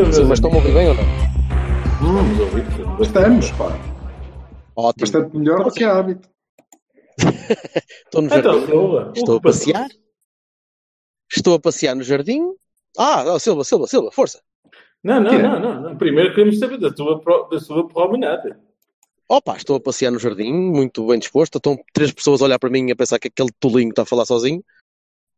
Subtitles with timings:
[0.00, 1.02] Meus mas estão a ouvir bem ou não?
[1.92, 3.02] Estamos a ouvir.
[3.02, 3.78] Estamos, pá.
[4.74, 5.00] Ótimo.
[5.00, 6.26] Bastante melhor do que hábito.
[8.06, 8.66] Estou no Então, jardim.
[8.66, 9.88] Silva, Estou a passear.
[11.30, 12.40] Estou a passear no jardim.
[12.96, 14.40] Ah, oh, Silva, Silva, Silva, força.
[15.04, 15.42] Não, não, é?
[15.42, 15.98] não, não, não.
[15.98, 18.56] Primeiro queremos saber da tua, da sua promenade.
[19.28, 21.58] Opa, estou a passear no jardim, muito bem disposto.
[21.58, 24.24] Estão três pessoas a olhar para mim a pensar que aquele tolinho está a falar
[24.24, 24.64] sozinho.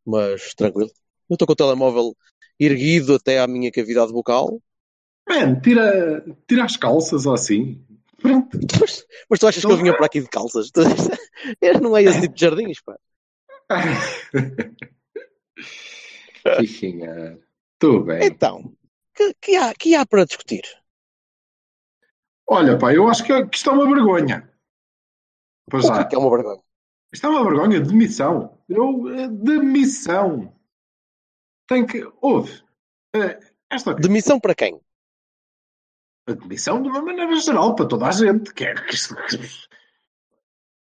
[0.07, 0.91] Mas tranquilo.
[1.29, 2.15] Eu estou com o telemóvel
[2.65, 4.61] erguido até à minha cavidade bucal.
[5.29, 7.85] Man, tira, tira as calças ou assim.
[8.21, 8.59] Pronto.
[8.81, 10.71] Mas, mas tu achas que eu vinha para aqui de calças?
[11.61, 12.97] Eu não é esse tipo de jardins, pá.
[16.61, 17.41] Sim, senhor.
[17.79, 18.25] Tudo bem.
[18.25, 18.73] Então,
[19.15, 20.63] que, que há, que há para discutir?
[22.47, 24.51] Olha, pá, eu acho que, que isto é uma vergonha.
[25.71, 26.63] Pois O que é é uma vergonha?
[27.13, 27.81] Isto é uma vergonha.
[27.81, 28.59] Demissão.
[28.69, 30.55] Eu, eh, demissão.
[31.73, 32.07] Tem que.
[32.21, 32.63] Ouve.
[33.17, 34.79] eh, Esta Demissão para quem?
[36.29, 38.53] a demissão de uma maneira geral para toda a gente.
[38.53, 38.75] Que é,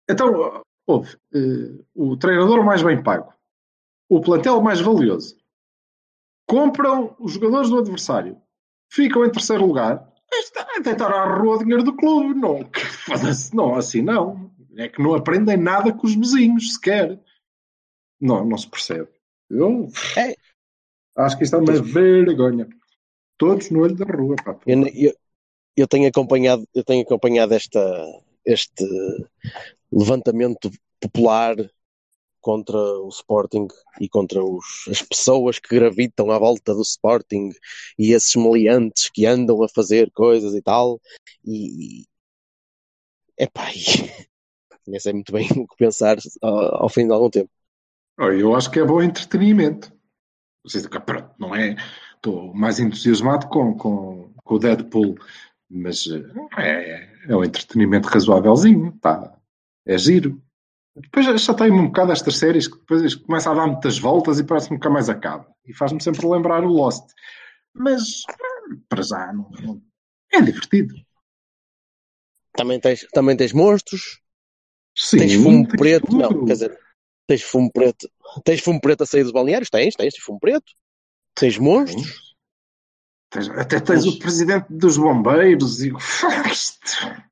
[0.09, 3.33] Então, houve eh, o treinador mais bem pago,
[4.07, 5.35] o plantel mais valioso,
[6.47, 8.39] compram os jogadores do adversário,
[8.89, 10.07] ficam em terceiro lugar,
[10.77, 12.33] a tentar à rua o dinheiro do clube.
[12.35, 12.59] Não,
[13.53, 14.53] não, assim não.
[14.77, 17.19] É que não aprendem nada com os vizinhos sequer.
[18.21, 19.09] Não, não se percebe.
[19.49, 20.35] Eu É.
[21.15, 22.67] acho que isto é uma vergonha.
[23.37, 24.57] Todos no olho da rua, pá.
[24.65, 25.13] Eu, eu,
[25.75, 28.05] eu tenho acompanhado, eu tenho acompanhado esta,
[28.45, 28.85] este
[29.91, 31.55] levantamento popular
[32.45, 33.67] contra o Sporting
[33.99, 37.49] e contra os, as pessoas que gravitam à volta do Sporting
[37.97, 41.01] e esses meliantes que andam a fazer coisas e tal.
[41.43, 42.05] E,
[43.37, 44.27] epá, e,
[44.87, 47.49] nem sei muito bem o que pensar ao, ao fim de algum tempo.
[48.17, 49.94] Eu acho que é bom entretenimento.
[50.67, 51.75] Seja, pronto, não é.
[52.15, 55.15] Estou mais entusiasmado com, com, com o Deadpool,
[55.69, 56.23] mas eh,
[56.57, 59.37] é, é um entretenimento razoávelzinho, tá?
[59.85, 60.41] É giro.
[60.95, 64.43] Depois já chateio-me um bocado estas séries que depois começa a dar muitas voltas e
[64.43, 65.45] parece que nunca mais acaba.
[65.65, 67.03] E faz-me sempre lembrar o Lost.
[67.73, 68.23] Mas,
[68.87, 69.81] para já, não, não-
[70.31, 70.95] é divertido.
[72.53, 74.21] Também tens, também tens monstros,
[74.95, 76.17] Sim, tens fumo preto, tudo.
[76.17, 76.79] não, quer dizer,
[77.27, 78.09] tens fumo preto,
[78.43, 80.73] tens fumo preto a sair dos balneários, tens, tens, tens fumo preto,
[81.35, 82.35] tens monstros,
[83.35, 85.97] Tens- Até tens o presidente dos bombeiros e o.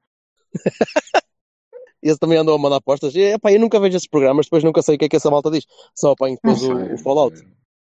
[2.01, 4.81] esse também andou a mandar apostas, e, epá, eu nunca vejo esses programas, depois nunca
[4.81, 5.65] sei o que é que essa malta diz,
[5.95, 7.41] só apanho depois o, o Fallout.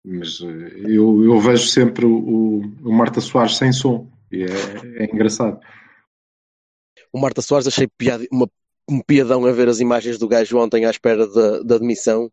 [0.04, 4.10] Mas eh, eu, eu vejo sempre o, o, Marta Soares sem som.
[4.32, 5.60] E é, é engraçado.
[7.14, 8.50] O Marta Soares achei piada, uma,
[8.90, 12.32] um piadão a ver as imagens do gajo ontem à espera da, da admissão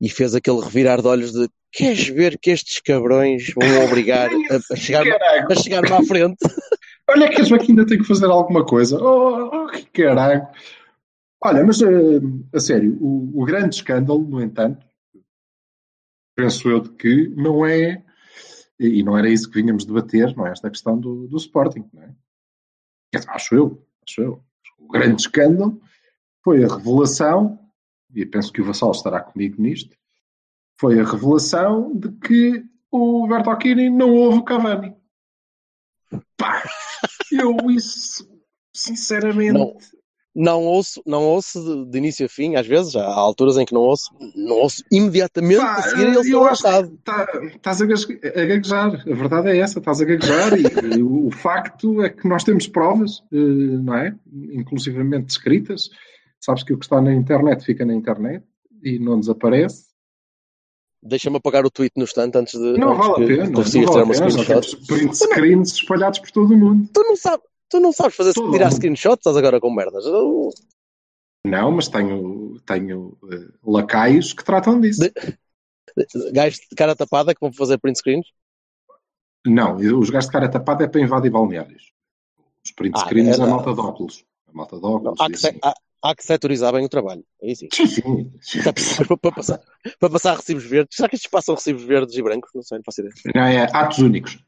[0.00, 4.72] e fez aquele revirar de olhos de queres ver que estes cabrões vão obrigar a,
[4.72, 6.38] a chegar, a chegar-me à frente?
[7.08, 8.96] Olha que a Joaquim ainda tem que fazer alguma coisa.
[9.02, 10.46] Oh, oh, que caralho.
[11.42, 12.20] Olha, mas eh,
[12.54, 14.86] a sério, o, o grande escândalo, no entanto,
[16.36, 18.04] penso eu de que não é,
[18.78, 22.02] e não era isso que vínhamos debater, não é esta questão do, do Sporting, não
[22.02, 22.14] é?
[23.28, 24.44] Acho eu, acho eu.
[24.78, 25.80] O grande escândalo
[26.44, 27.58] foi a revelação,
[28.14, 29.96] e penso que o Vassal estará comigo nisto,
[30.80, 34.94] foi a revelação de que o Bertocchini não ouve o Cavani.
[36.36, 36.62] Pá,
[37.30, 38.28] eu isso,
[38.74, 39.52] sinceramente...
[39.52, 39.76] Não.
[40.32, 43.80] Não ouço, não ouço de, início a fim, às vezes, há alturas em que não
[43.80, 46.90] ouço, não ouço imediatamente Pá, a seguir ele eu ser acho lançado.
[46.92, 48.94] que tá- estás a gaguejar.
[48.94, 52.68] A verdade é essa, estás a gaguejar e, e o facto é que nós temos
[52.68, 54.14] provas, eh, não é?
[54.52, 55.90] Inclusivamente escritas.
[56.40, 58.44] Sabes que o que está na internet fica na internet
[58.82, 59.90] e não desaparece.
[61.02, 62.78] Deixa-me apagar o tweet no instante antes de.
[62.78, 63.50] Não antes vale a pena.
[63.50, 64.14] Não vale a pena.
[64.14, 64.46] Já screenshot.
[64.46, 66.88] temos print screens espalhados por todo o mundo.
[66.92, 68.76] Tu não sabes, tu não sabes fazer Todo tirar mundo.
[68.76, 70.04] screenshots, estás agora com merdas.
[70.04, 70.50] Eu-
[71.46, 75.00] Não, mas tenho, tenho eh, lacaios que tratam disso.
[75.00, 75.12] De-
[76.32, 78.26] Gajos de cara tapada que vão fazer print screens.
[79.46, 81.92] Não, os gajos de cara tapada é para invadir balneários.
[82.64, 84.22] Os print Ah, screens é- é a malta de óculos.
[84.48, 85.18] A malta de óculos.
[85.18, 85.58] Há e que, assim.
[85.62, 87.24] há, há que setorizar bem o trabalho.
[87.42, 87.68] Aí sim.
[87.72, 87.86] Sim,
[88.40, 88.60] sim.
[88.62, 89.60] para, para passar,
[89.98, 90.96] para passar recibos verdes.
[90.96, 92.50] Será que estes passam recibos verdes e brancos?
[92.54, 93.14] Não sei, não faço ideia.
[93.34, 94.38] Não, é atos únicos.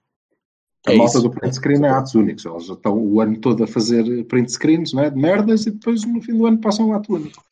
[0.87, 1.23] A É malta isso.
[1.23, 2.45] do print screen é atos únicos.
[2.45, 5.11] Eles já estão o ano todo a fazer print screens não é?
[5.11, 7.43] de merdas e depois no fim do ano passam um ato único.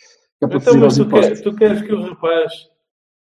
[0.42, 2.52] É Então, mas tu, queres, tu queres que o rapaz,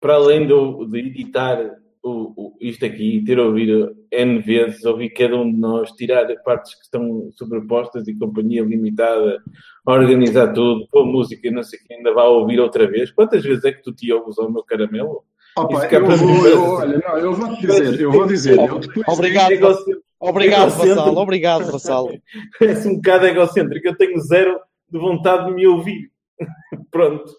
[0.01, 1.57] para além do, de editar
[2.05, 6.27] o, o- isto aqui e ter ouvido N vezes, ouvir cada um de nós, tirar
[6.45, 9.39] partes que estão sobrepostas e companhia limitada,
[9.87, 13.11] organizar tudo, pôr música e não sei o que, ainda vá ouvir outra vez?
[13.11, 15.23] Quantas vezes é que tu te ouves ao meu caramelo?
[15.57, 18.59] Opa, é eu vou, eu, olha, não, eu vou dizer, eu vou dizer.
[18.59, 20.03] Eu Obrigado, Egocêntrico.
[20.21, 20.71] obrigado.
[20.71, 21.19] Vassalo.
[21.19, 22.11] Obrigado, Vassalo.
[22.59, 23.87] Parece um bocado egocêntrico.
[23.87, 24.59] Eu tenho zero
[24.91, 26.11] de vontade de me ouvir.
[26.91, 27.33] Pronto.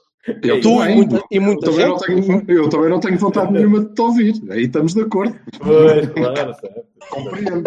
[0.43, 2.27] Eu Tu também, e muita, e muita também não gente.
[2.27, 4.33] tenho, eu também não tenho vontade nenhuma de te ouvir.
[4.49, 5.35] Aí estamos de acordo.
[5.59, 6.85] Pois, claro, certo.
[7.09, 7.63] Compreendo.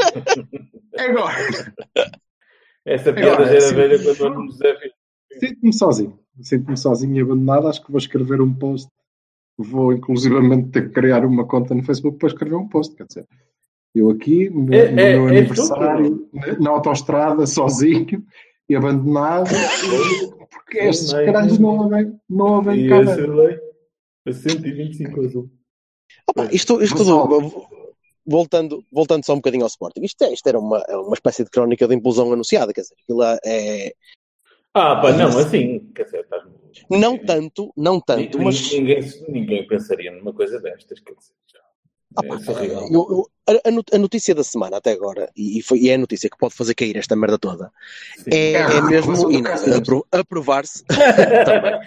[0.99, 1.35] Agora,
[2.85, 4.93] Essa piada Agora, já era velha quando o Nuno José fez.
[5.41, 6.19] sinto-me sozinho.
[6.41, 7.69] Sinto-me sozinho e abandonado.
[7.69, 8.89] Acho que vou escrever um post.
[9.57, 12.95] Vou inclusivamente ter que criar uma conta no Facebook para escrever um post.
[12.97, 13.27] Quer dizer,
[13.95, 18.23] eu aqui, no, É- no é- meu és aniversário, na, na autoestrada, sozinho
[18.69, 19.49] e abandonado,
[20.51, 21.77] porque estes caralhos não.
[21.77, 23.61] não ouvem, não ouvem E lei
[24.27, 25.51] a 125 azul.
[26.27, 27.67] Opa, isto, isto tudo,
[28.27, 31.45] voltando, voltando só um bocadinho ao Sporting, isto, é, isto era uma, é uma espécie
[31.45, 33.93] de crónica de implosão anunciada, quer dizer, aquilo é,
[34.75, 36.45] Ah, pá, não, assim, quer dizer, estás
[36.91, 41.33] não tanto, não tanto, Ninguém, mas ninguém, ninguém pensaria numa coisa destas, quer dizer.
[41.47, 41.61] já.
[42.17, 42.89] Opa, É surreal.
[42.91, 43.31] eu- eu-
[43.65, 45.99] a, a not- a notícia da semana até agora, e, e foi, e é a
[45.99, 47.71] notícia que pode fazer cair esta merda toda,
[48.17, 48.31] Sim.
[48.33, 49.15] é, É a é mesmo
[49.77, 50.85] apro- aprovar-se
[51.45, 51.79] também!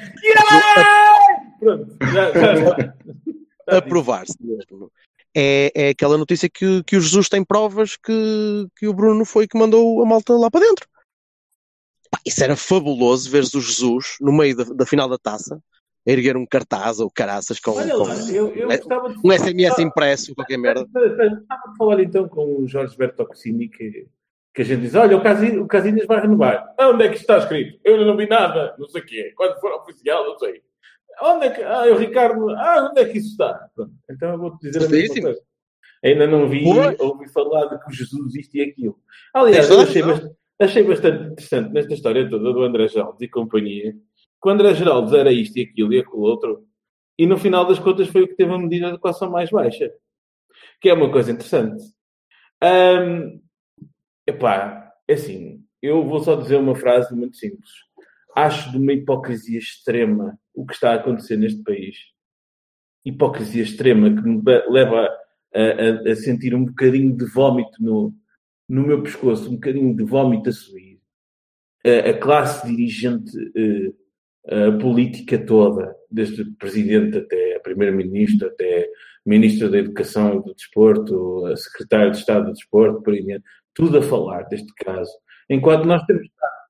[1.59, 2.95] Pronto, já, já está.
[3.67, 4.91] aprovar-se mesmo.
[5.35, 9.47] É, é aquela notícia que, que o Jesus tem provas que, que o Bruno foi
[9.47, 10.87] que mandou a malta lá para dentro.
[12.09, 15.61] Pá, isso era fabuloso veres o Jesus no meio da, da final da taça
[16.05, 20.35] erguer um cartaz ou caraças com, Olha com lá, eu, eu de um SMS impresso,
[20.35, 20.81] qualquer merda.
[20.81, 24.07] Estava a falar então com o Jorge Bertoxini que,
[24.53, 26.73] que a gente diz: Olha, o Casilhas, o Casilhas vai renovar.
[26.77, 27.79] Ah, onde é que está escrito?
[27.83, 29.33] Eu não vi nada, não sei o quê.
[29.35, 30.61] Quando for oficial, não sei.
[31.21, 31.61] Onde é que.
[31.61, 32.49] Ah, o Ricardo.
[32.51, 33.69] Ah, onde é que isso está?
[33.75, 33.93] Pronto.
[34.09, 35.41] Então eu vou-te dizer a mesma coisa.
[36.03, 36.99] Ainda não vi, Pois.
[36.99, 38.97] ouvi falar de que o Jesus isto e aquilo.
[39.35, 43.95] Aliás, eu achei, bastante, achei bastante interessante nesta história toda do André Geraldo e companhia.
[44.41, 46.65] Que o André Geraldo era isto e aquilo e aquilo outro.
[47.17, 49.91] E no final das contas foi o que teve a medida de equação mais baixa.
[50.79, 51.83] Que é uma coisa interessante.
[52.61, 53.39] Ahm,
[54.27, 57.69] epá, é assim, eu vou só dizer uma frase muito simples.
[58.35, 61.97] Acho de uma hipocrisia extrema o que está a acontecer neste país.
[63.05, 65.07] Hipocrisia extrema que me leva
[65.53, 68.13] a, a- a sentir um bocadinho de vómito no,
[68.69, 70.99] no meu pescoço, um bocadinho de vómito a subir.
[71.85, 73.91] A, a classe dirigente eh,
[74.47, 78.89] a política toda, desde presidente até primeiro-ministro, até
[79.25, 83.43] ministro da Educação e do Desporto, a secretário de Estado do Desporto, por adiante,
[83.73, 85.11] tudo a falar deste caso.
[85.49, 86.27] Enquanto nós temos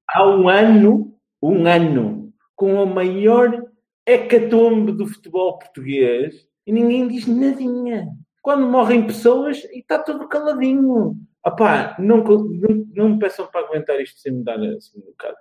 [0.10, 3.64] há um ano, um ano, com a maior
[4.06, 6.36] hecatombe do futebol português
[6.66, 8.08] e ninguém diz nadinha.
[8.42, 11.16] Quando morrem pessoas e está tudo caladinho.
[11.44, 15.36] Apá, não, não, não me peçam para aguentar isto sem me dar assim um bocado.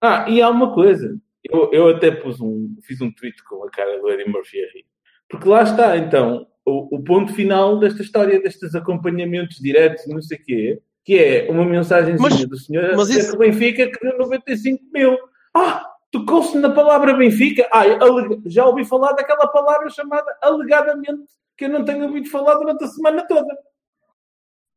[0.00, 1.18] Ah, e há uma coisa.
[1.50, 4.68] Eu, eu até pus um, fiz um tweet com a cara do Eddie Murphy a
[4.72, 4.86] rir.
[5.28, 10.22] Porque lá está, então, o, o ponto final desta história, destes acompanhamentos diretos e não
[10.22, 14.00] sei o quê, que é uma mensagem do senhor mas isso- que o Benfica que
[14.00, 15.16] deu 95 mil.
[15.54, 17.68] Ah, tocou-se na palavra Benfica.
[17.72, 21.24] Ah, alega- já ouvi falar daquela palavra chamada alegadamente,
[21.56, 23.46] que eu não tenho ouvido falar durante a semana toda.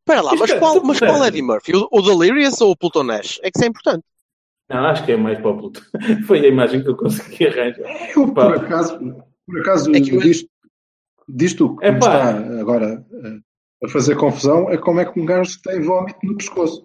[0.02, 1.26] Espera lá, Isto mas é qual, mas qual certo.
[1.28, 1.74] Eddie Murphy?
[1.76, 3.40] O, o Delirious ou o Pluton Nash?
[3.44, 4.04] É que isso é importante.
[4.70, 5.82] Não, acho que é mais para o Pluto.
[6.28, 8.12] Foi a imagem que eu consegui arranjar.
[8.16, 9.00] Eu, por acaso,
[9.46, 10.50] por acaso É que eu- disto,
[11.28, 12.32] disto que É me pá.
[12.40, 13.40] está agora eh,
[13.86, 16.84] a fazer confusão é como é que um gajo tem vómito no pescoço.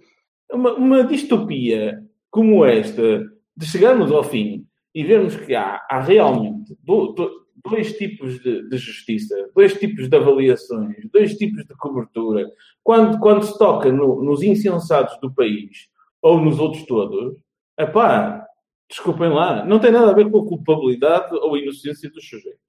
[0.52, 3.20] uma, uma distopia como esta,
[3.56, 8.68] de chegarmos ao fim e vermos que há, há realmente do- do- dois tipos de,
[8.68, 12.46] de justiça, dois tipos de avaliações, dois tipos de cobertura,
[12.82, 15.88] quando, quando se toca no- nos insensados do país
[16.22, 17.36] ou nos outros todos,
[17.78, 18.46] epá,
[18.88, 22.60] desculpem lá, não tem nada a ver com a culpabilidade ou a inocência dos sujeitos.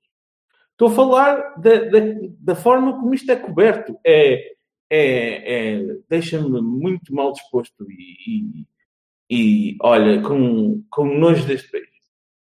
[0.71, 1.99] Estou a falar da, da,
[2.39, 3.97] da forma como isto é coberto.
[4.05, 4.51] É,
[4.89, 8.65] é, é- deixa-me muito mal disposto e,
[9.29, 11.85] e, e, olha, com, com nojo deste país.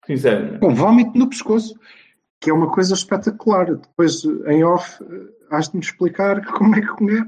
[0.06, 0.60] Sinceramente.
[0.60, 1.78] Com vómito no pescoço,
[2.40, 3.76] que é uma coisa espetacular.
[3.76, 4.98] Depois, em off,
[5.52, 6.88] has de me explicar como é que
[7.18, 7.24] é.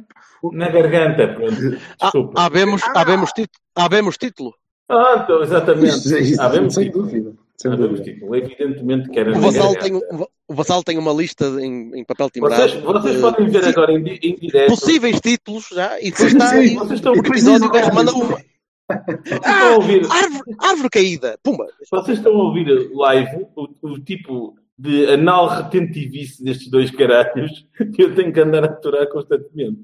[0.53, 1.53] Na garganta, pronto.
[1.99, 2.41] Ah, Desculpa.
[2.41, 4.53] Habemos, habemos, tit- habemos título.
[4.95, 5.95] Ah, então, exatamente.
[5.95, 7.05] Isto- Ah, sem título.
[7.05, 7.33] dúvida.
[7.57, 8.13] Sem Ah, vemos dúvida.
[8.13, 8.35] título.
[8.35, 12.61] Evidentemente que era O Vassal, tem, o Vassal tem uma lista em, em papel timbrado.
[12.61, 14.69] Vocês, vocês de podem ver possi- agora em, em direto.
[14.69, 16.73] Possíveis títulos já, e depois Sim, está sim, aí.
[16.75, 18.25] vocês estão- o episódio o gajo manda uma.
[18.27, 21.39] Vocês estão a ouvir, Árvore, árvore caída!
[21.41, 21.65] Pumba!
[21.89, 28.03] vocês estão a ouvir live o, o tipo de anal retentivice destes dois caralhos que
[28.03, 29.79] eu tenho que andar a aturar constantemente.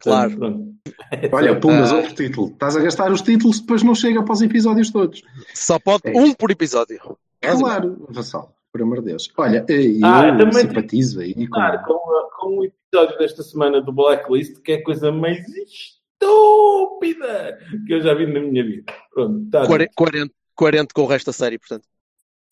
[0.00, 0.36] Claro.
[0.38, 0.74] pronto.
[1.32, 1.96] Olha, Pumas, Ah.
[1.96, 2.48] outro título.
[2.48, 5.22] Estás a gastar os títulos, depois não chega para os episódios todos.
[5.54, 6.12] Só pode É.
[6.18, 6.98] um por episódio.
[7.40, 9.30] Claro, Vassal, por amor de Deus.
[9.36, 11.46] Olha, eh, eu Ah, também simpatizo aí com...
[11.48, 11.98] Claro, com,
[12.38, 18.00] com o episódio desta semana do Blacklist, que é a coisa mais estúpida que eu
[18.00, 18.92] já vi na minha vida.
[19.12, 19.94] Pronto, tá Quare- dito.
[19.96, 21.84] Coerente, coerente com o resto da série, portanto.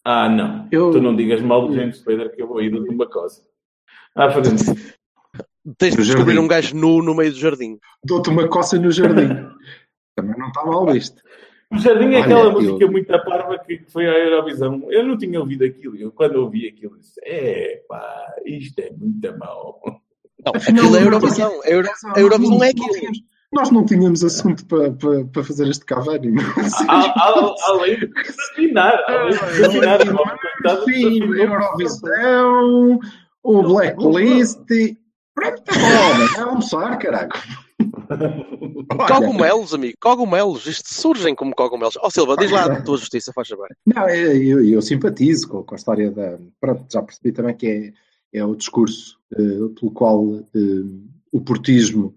[0.05, 0.69] Ah, não.
[0.71, 3.41] Eu- Tu não digas mal do James Spader que eu vou ir de uma coisa.
[4.15, 4.65] À frente.
[5.79, 6.45] Tens de descobrir jardim.
[6.45, 7.79] um gajo nu no meio do jardim.
[8.05, 9.29] Dou-te uma coça no jardim.
[10.17, 11.23] Também não está mal visto.
[11.73, 14.87] O Jardim é Olha, aquela eu- música muito à parva que foi à Eurovisão.
[14.93, 15.97] Eu não tinha ouvido aquilo.
[15.97, 19.81] Eu, quando ouvi aquilo, disse: é pá, isto é muito mau.
[20.45, 21.61] Não, Afinal, aquilo é não- Eurovisão.
[21.65, 23.13] A, Euro, a Eurovisão é aquilo.
[23.53, 26.35] Nós não tínhamos assunto para, para, para fazer este Cavani.
[26.89, 28.11] A- a- Além de.
[28.69, 31.25] Além a pobre coitada Sim.
[31.35, 33.01] Eurovisão,
[33.43, 34.59] o Blacklist.
[35.35, 37.29] Pronto, está bom, é almoçar, caralho.
[38.11, 39.97] Olha, Cogumelos, amigo.
[40.01, 40.67] Cogumelos.
[40.67, 41.97] Isto surgem como cogumelos.
[42.01, 43.69] Ó Silva, diz lá a tua justiça, faz favor.
[43.85, 46.39] Não, eu, eu, simpatizo com, com a história da.
[46.61, 47.67] Pronto, já percebi também que
[48.33, 50.85] é, é o discurso eh, pelo qual eh,
[51.33, 52.15] o portismo,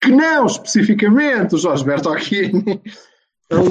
[0.00, 2.80] que não especificamente o Jorge Bertocchini,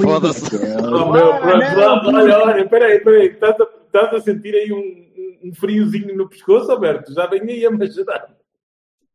[0.02, 0.56] Foda-se.
[0.56, 3.28] Oh, meu, pronto, lá, olha, olha, peraí, peraí.
[3.28, 7.14] Estás a, estás a sentir aí um, um friozinho no pescoço, Alberto?
[7.14, 8.28] Já vem aí a magerar.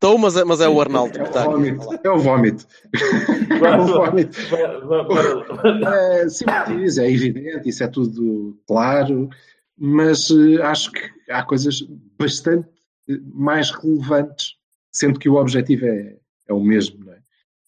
[0.01, 1.45] Estou, mas é, mas é o Arnaldo É que o está.
[1.45, 1.87] vómito.
[2.05, 2.67] É o vómito.
[3.65, 4.39] É o vómito.
[5.89, 9.29] É, simpatizo, é evidente, isso é tudo claro,
[9.77, 11.81] mas eh, acho que há coisas
[12.17, 12.69] bastante
[13.09, 14.55] eh, mais relevantes,
[14.93, 17.19] sendo que o objetivo é, é o mesmo, não é?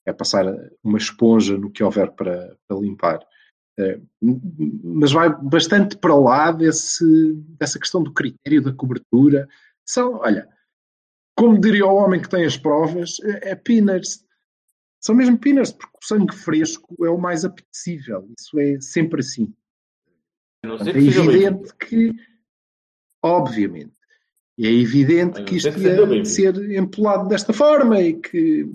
[0.06, 0.44] É passar
[0.84, 3.18] uma esponja no que houver para, para limpar.
[4.22, 4.40] M-
[4.84, 7.04] mas vai bastante para lá desse,
[7.58, 9.48] dessa questão do critério da cobertura.
[9.84, 10.46] São, olha,
[11.40, 14.22] como diria o homem que tem as provas, é, é pinners.
[15.00, 18.28] São mesmo pinners, porque o sangue fresco é o mais apetecível.
[18.38, 19.50] Isso é sempre assim.
[20.62, 22.12] A É evidente que,
[23.24, 23.94] obviamente,
[24.58, 28.70] é evidente A que isto ia ser empolado desta forma e que,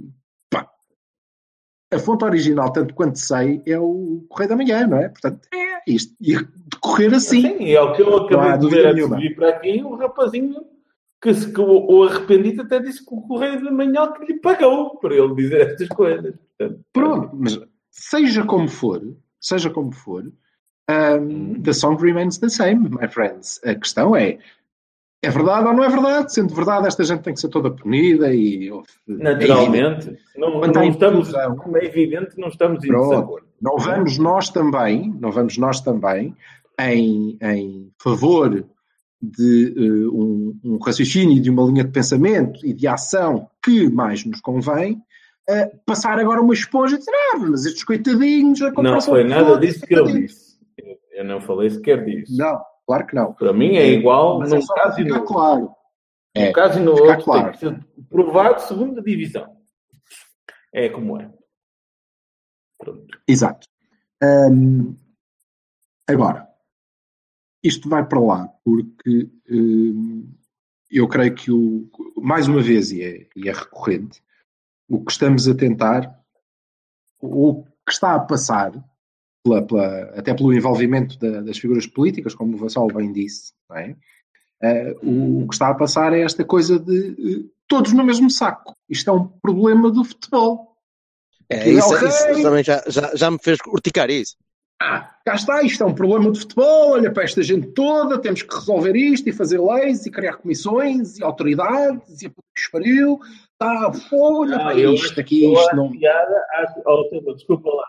[0.50, 0.68] pá,
[1.94, 5.10] a fonte original, tanto quanto sei, é o Correio da Manhã, não é?
[5.10, 6.16] Portanto, é isto.
[6.20, 6.40] Ia
[6.74, 7.42] decorrer assim.
[7.44, 9.84] Sim, é o que eu acabei de ver de vir para aqui.
[9.84, 10.75] O rapazinho
[11.26, 14.40] que, se, que o, o arrependido até disse que o Correio da Manhã que lhe
[14.40, 16.36] pagou para ele dizer estas coisas.
[16.56, 19.02] Portanto, Pronto, mas seja como for,
[19.42, 20.34] seja como for, um,
[21.18, 21.62] Hum.
[21.64, 23.60] the song remains the same, my friends.
[23.66, 24.38] A questão é,
[25.24, 26.32] é verdade ou não é verdade?
[26.32, 28.70] Sendo verdade, esta gente tem que ser toda punida e...
[28.70, 28.82] é.
[29.08, 30.16] Naturalmente.
[30.38, 31.56] Não, Quanto não à estamos, inclusão.
[31.56, 33.48] como é evidente, não estamos em desacordo.
[33.60, 36.36] Não vamos nós também, não vamos nós também,
[36.80, 38.64] em, em favor
[39.30, 44.26] de eh, um, um raciocínio, de uma linha de pensamento e de ação que mais
[44.26, 45.02] nos convém,
[45.48, 48.60] eh, passar agora uma esponja e dizer, ah, mas estes coitadinhos...
[48.60, 50.46] Não foi nada todos, disso que eu coitadinhos." disse.
[51.12, 52.36] Eu não falei sequer disso.
[52.38, 53.34] Não, claro que não.
[53.34, 55.34] Para mim é igual Mas num é só para caso e no outro.
[55.34, 55.72] claro.
[56.36, 57.44] É, Num caso e no outro claro.
[57.44, 59.56] tem que ser provado segunda divisão.
[60.74, 61.32] É como é.
[62.78, 63.18] Pronto.
[63.26, 63.66] Exato.
[64.22, 64.94] Hum,
[66.08, 66.45] agora,
[67.68, 70.28] isto vai para lá porque hum,
[70.90, 74.22] eu creio que, o, mais uma vez, e é, e é recorrente,
[74.90, 76.20] o que estamos a tentar,
[77.22, 78.72] o que está a passar,
[79.44, 83.96] pela- pela- até pelo envolvimento da- das figuras políticas, como o Vassal bem disse, é?
[84.62, 88.30] Eh, o, o que está a passar é esta coisa de eh, todos no mesmo
[88.30, 88.74] saco.
[88.90, 90.78] Isto é um problema do futebol.
[91.50, 92.08] É, isso, Ok.
[92.08, 94.36] isso também já, já, já me fez urticar isso.
[94.82, 98.42] Ah, cá está, isto é um problema de futebol, olha para esta gente toda, temos
[98.42, 102.62] que resolver isto e fazer leis e criar comissões e autoridades e a puta que
[102.62, 103.20] espariu.
[103.58, 105.90] Tá, olha Ah, isto aqui, isto não.
[105.92, 107.86] piada, acho, oh, desculpa lá.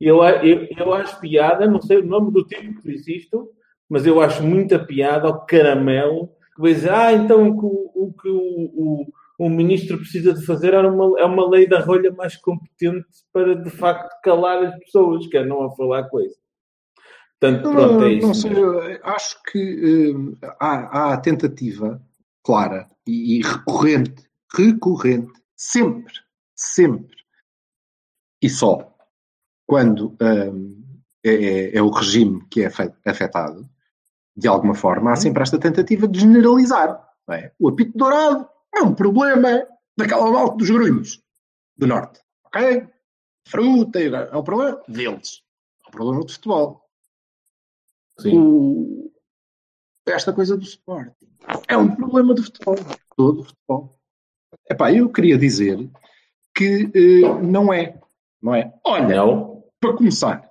[0.00, 3.50] Eu, a- eu, eu acho piada, não sei o nome do tipo que disse isto,
[3.88, 8.36] mas eu acho muita piada ao caramelo que vai dizer, ah, então o que o,
[8.36, 9.06] o,
[9.38, 13.54] o, ministro precisa de fazer é uma, é uma lei da rolha mais competente para
[13.54, 16.34] de facto calar as pessoas, que é não a falar coisa.
[17.40, 18.26] Portanto, pronto, é Não, isso.
[18.26, 22.02] não sei, acho que hum, há, há a tentativa
[22.42, 26.14] clara e, e recorrente, recorrente, sempre,
[26.54, 27.16] sempre,
[28.42, 28.92] e só
[29.66, 30.78] quando hum,
[31.24, 32.66] é, é, é o regime que é
[33.04, 33.68] afetado,
[34.36, 37.06] de alguma forma, há sempre esta tentativa de generalizar.
[37.30, 37.52] É?
[37.58, 39.66] O apito dourado é um problema
[39.96, 41.22] daquela malta dos grunhos
[41.76, 42.20] do norte.
[42.44, 42.86] Ok?
[43.46, 45.42] Fruta, é um problema deles.
[45.84, 46.84] É um problema do futebol.
[48.24, 49.12] O...
[50.06, 51.14] Esta coisa do Sporting
[51.68, 52.76] é um problema do futebol.
[53.16, 53.98] Todo o futebol.
[54.70, 55.88] Epá, eu queria dizer
[56.54, 56.84] que
[57.24, 57.98] uh, não é.
[58.42, 58.72] Não é?
[58.84, 59.64] Olha, não.
[59.80, 60.50] para começar,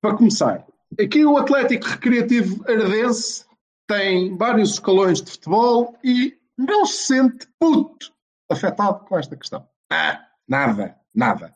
[0.00, 0.66] para começar,
[1.00, 3.46] aqui o Atlético Recreativo Ardense
[3.86, 8.12] tem vários escalões de futebol e não se sente puto
[8.50, 9.68] afetado com esta questão.
[9.90, 11.54] Ah, nada, nada.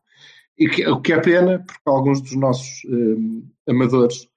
[0.58, 4.28] E que, o que é pena, porque alguns dos nossos um, amadores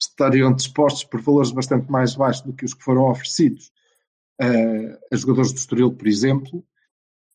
[0.00, 3.70] estariam dispostos por valores bastante mais baixos do que os que foram oferecidos
[4.40, 6.64] uh, a jogadores do Estoril, por exemplo,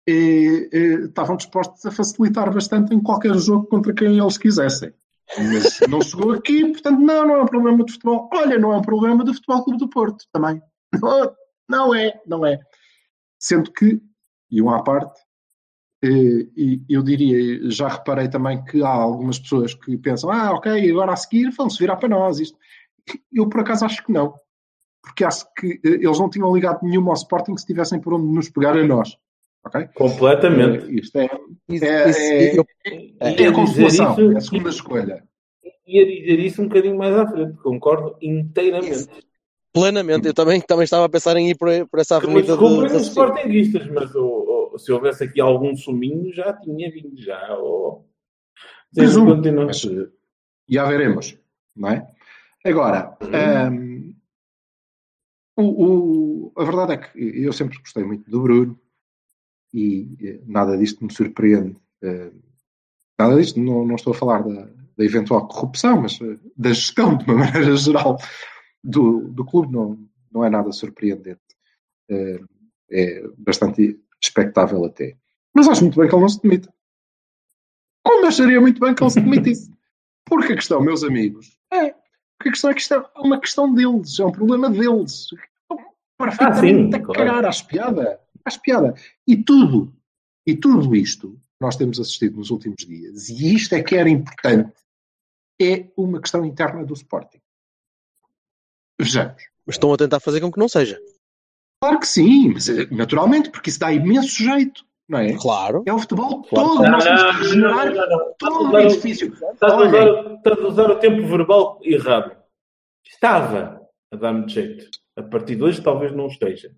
[0.07, 0.69] e,
[1.05, 4.93] estavam dispostos a facilitar bastante em qualquer jogo contra quem eles quisessem.
[5.37, 8.29] Mas não chegou aqui, portanto, não, não é um problema de futebol.
[8.33, 10.61] Olha, não é um problema do Futebol Clube do Porto também.
[11.73, 12.59] Não, é, não é.
[13.39, 13.99] Sendo que,
[14.51, 15.19] e um à parte,
[16.03, 20.91] eh, e eu diria, já reparei também que há algumas pessoas que pensam, ah, ok,
[20.91, 22.39] agora a seguir vão-se virar para nós.
[22.39, 22.57] Isto.
[23.31, 24.35] Eu, por acaso, acho que não.
[25.01, 28.27] Porque acho que eh, eles não tinham ligado nenhuma ao Sporting se tivessem por onde
[28.27, 29.17] nos pegar a nós.
[29.65, 29.87] Okay?
[29.95, 30.85] Completamente.
[30.85, 31.29] Uh, isto é,
[31.69, 32.65] isso, é, isso, é, eu,
[33.19, 35.23] é, é a consolação, isso, é a segunda escolha.
[35.87, 38.91] Ia dizer isso um bocadinho mais à frente, concordo inteiramente.
[38.91, 39.32] Isso.
[39.73, 42.95] Plenamente, eu também, também estava a pensar em ir por, por essa avenida de, de
[42.95, 47.57] os sportinguistas, mas oh, oh, se houvesse aqui algum suminho já tinha vindo já.
[47.57, 48.03] Oh.
[48.95, 49.25] Mas, um,
[49.65, 49.81] mas,
[50.69, 51.37] já veremos,
[51.75, 52.07] não é?
[52.63, 54.15] Agora, uhum.
[55.57, 58.79] um, o, o, a verdade é que eu sempre gostei muito do Bruno,
[59.73, 61.75] e eh, nada disto me surpreende.
[63.17, 64.65] Nada disto, não, não estou a falar da,
[64.97, 68.17] da, eventual corrupção, mas eh, da gestão, de uma maneira geral,
[68.83, 69.97] do, do clube, não,
[70.31, 71.41] não é nada surpreendente.
[72.91, 75.17] É bastante expectável até.
[75.53, 76.73] Mas acho muito bem que ele não se demita.
[78.03, 79.71] Como acharia muito bem que ele se demitisse?
[80.25, 81.93] Porque a questão, meus amigos, é
[82.37, 85.27] porque a questão é que isto é uma questão deles, é um problema deles.
[86.17, 87.47] Perfeitamente ah, sim, a cagar claro.
[87.47, 88.93] às piada faz piada.
[89.27, 89.95] E tudo,
[90.45, 94.73] e tudo isto nós temos assistido nos últimos dias, e isto é que era importante,
[95.61, 97.39] é uma questão interna do Sporting.
[98.99, 99.41] Vejamos.
[99.65, 100.99] Mas estão a tentar fazer com que não seja.
[101.81, 104.85] Claro que sim, mas eh, naturalmente, porque isso dá imenso jeito.
[105.07, 105.33] Não é?
[105.37, 105.83] Claro.
[105.85, 106.69] É o futebol claro.
[106.69, 109.33] todo, nós temos que regenerar não, não, não, todo o edifício.
[109.33, 112.35] Estás a, usar, estás a usar o tempo verbal errado.
[113.05, 114.89] Estava a dar-me jeito.
[115.15, 116.71] A partir de hoje talvez não esteja.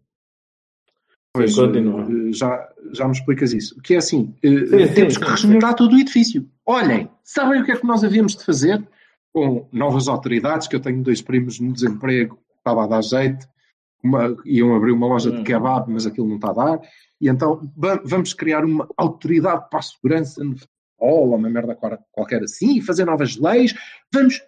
[1.34, 3.80] Pois, eh, já, já me explicas isso.
[3.82, 6.50] Que é assim, eh, sim, temos sim, que regenerar todo o edifício.
[6.66, 8.82] Olhem, sabem o que é que nós havíamos de fazer?
[9.36, 13.46] Com novas autoridades, que eu tenho dois primos no desemprego, estava a dar jeito,
[14.02, 15.44] uma, iam abrir uma loja de hum.
[15.44, 16.82] kebab, mas aquilo não está a dar,
[17.20, 17.60] e então
[18.06, 21.78] vamos criar uma autoridade para a segurança no futebol, uma merda
[22.14, 23.76] qualquer assim, e fazer novas leis,
[24.14, 24.42] vamos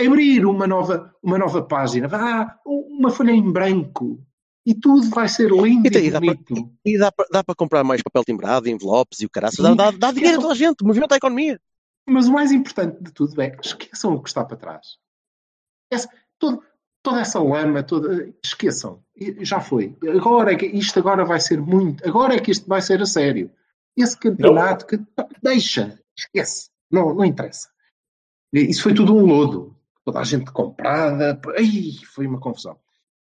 [0.00, 4.24] abrir uma nova, uma nova página, ah, uma folha em branco,
[4.66, 6.54] e tudo vai ser lindo e, e, dá bonito.
[6.54, 9.62] Para, e dá para, dá para comprar mais papel timbrado, envelopes e o caraço.
[9.62, 11.60] Dá, dá, dá dinheiro a toda a gente, movimento a economia.
[12.06, 14.98] Mas o mais importante de tudo é esqueçam o que está para trás.
[15.90, 16.62] Essa, todo,
[17.02, 19.02] toda essa lama, toda, esqueçam.
[19.40, 19.96] Já foi.
[20.08, 22.06] Agora é que isto agora vai ser muito.
[22.06, 23.50] Agora é que isto vai ser a sério.
[23.96, 25.00] Esse campeonato que
[25.42, 26.70] deixa, esquece.
[26.90, 27.68] Não, não interessa.
[28.52, 29.74] Isso foi tudo um lodo.
[30.04, 31.40] Toda a gente comprada.
[31.56, 32.78] Ai, foi uma confusão.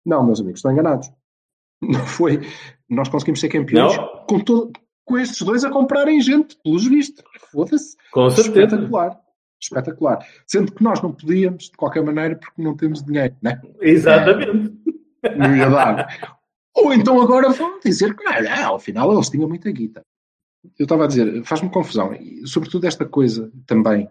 [0.06, 1.12] Não, meus amigos, estão enganados.
[1.82, 2.42] Não foi.
[2.90, 3.96] Nós conseguimos ser campeões
[4.28, 4.72] com, todo,
[5.08, 7.24] com estes dois a comprarem gente, pelos vistos.
[7.52, 7.96] Foda-se.
[8.12, 8.76] Com certeza.
[8.76, 9.20] Espetacular.
[9.60, 10.28] Espetacular.
[10.46, 13.60] Sendo que nós não podíamos, de qualquer maneira, porque não temos dinheiro, né?
[13.82, 14.74] Exatamente.
[15.24, 16.38] É, não ia dar.
[16.76, 20.02] Ou então agora vão dizer que, ah, ao final eles tinham muita guita.
[20.78, 22.14] Eu estava a dizer, faz-me confusão.
[22.14, 24.10] E, sobretudo esta coisa também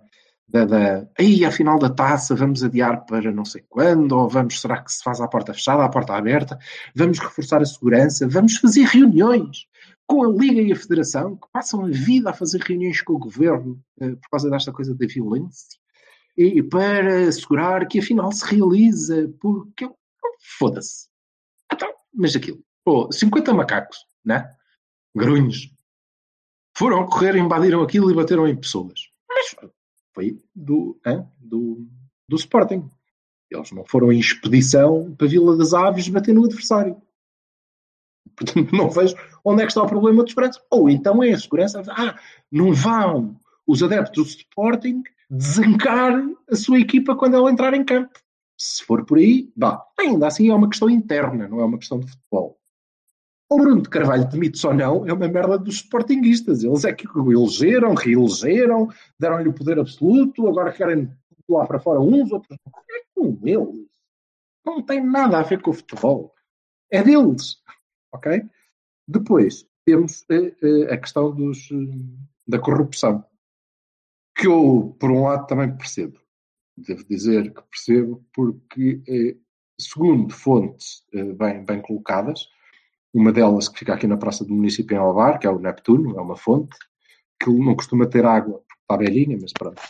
[0.48, 4.61] da, da aí a final da taça vamos adiar para não sei quando, ou vamos,
[4.61, 6.59] será que se faz à porta fechada, à porta aberta,
[6.94, 9.66] vamos reforçar a segurança, vamos fazer reuniões
[10.07, 13.19] com a Liga e a Federação, que passam a vida a fazer reuniões com o
[13.19, 15.79] Governo eh, por causa desta coisa da violência,
[16.37, 19.90] e para assegurar que a final se realiza, porque
[20.59, 21.09] foda-se.
[21.73, 24.55] Então, mas aquilo, pô, 50 macacos, né?
[25.14, 25.71] Grunhos,
[26.77, 29.01] foram correr, invadiram aquilo e bateram em pessoas.
[29.29, 29.71] Mas
[30.14, 31.87] foi do, hein, do,
[32.29, 32.88] do Sporting.
[33.51, 37.01] Eles não foram em expedição para Vila das Aves bater no adversário.
[38.37, 40.62] Portanto, não vejo onde é que está o problema dos preços.
[40.70, 41.83] Ou então é a segurança.
[41.88, 42.18] Ah,
[42.51, 48.18] não vão os adeptos do Sporting desancar a sua equipa quando ela entrar em campo.
[48.59, 49.83] Se for por aí, vá.
[49.99, 52.59] Ainda assim é uma questão interna, não é uma questão de futebol.
[53.49, 56.64] O Bruno de Carvalho demite-se ou não, é uma merda dos sportinguistas.
[56.64, 61.11] Eles é que o elegeram, reelegeram, deram-lhe o poder absoluto, agora querem
[61.49, 62.59] lá para fora uns, outros.
[62.90, 63.87] É com eles.
[64.64, 66.35] Não tem nada a ver com o futebol.
[66.90, 67.59] É deles.
[68.12, 68.42] Ok?
[69.07, 71.69] Depois, temos a, a questão dos,
[72.47, 73.25] da corrupção.
[74.37, 76.19] Que eu, por um lado, também percebo.
[76.77, 79.37] Devo dizer que percebo, porque, eh,
[79.81, 82.49] segundo fontes eh, bem, bem colocadas,
[83.14, 86.19] uma delas que fica aqui na praça do município em Alvar, que é o Neptuno,
[86.19, 86.77] é uma fonte,
[87.40, 89.81] que não costuma ter água, porque está velhinha, mas pronto.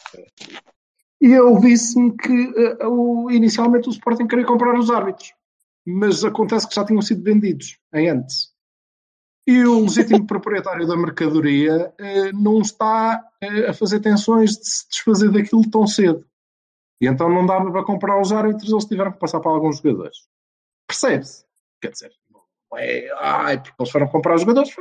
[1.20, 2.52] E eu disse-me que
[3.30, 5.34] inicialmente o Sporting queria comprar os árbitros,
[5.86, 8.54] mas acontece que já tinham sido vendidos em antes.
[9.46, 14.88] E o legítimo proprietário da mercadoria uh, não está uh, a fazer tensões de se
[14.88, 16.26] desfazer daquilo tão cedo.
[17.00, 20.26] E então não dava para comprar os árbitros, eles tiveram que passar para alguns jogadores.
[20.88, 21.44] Percebe-se?
[21.80, 22.12] Quer dizer,
[22.74, 24.74] é, ai, porque eles foram comprar os jogadores,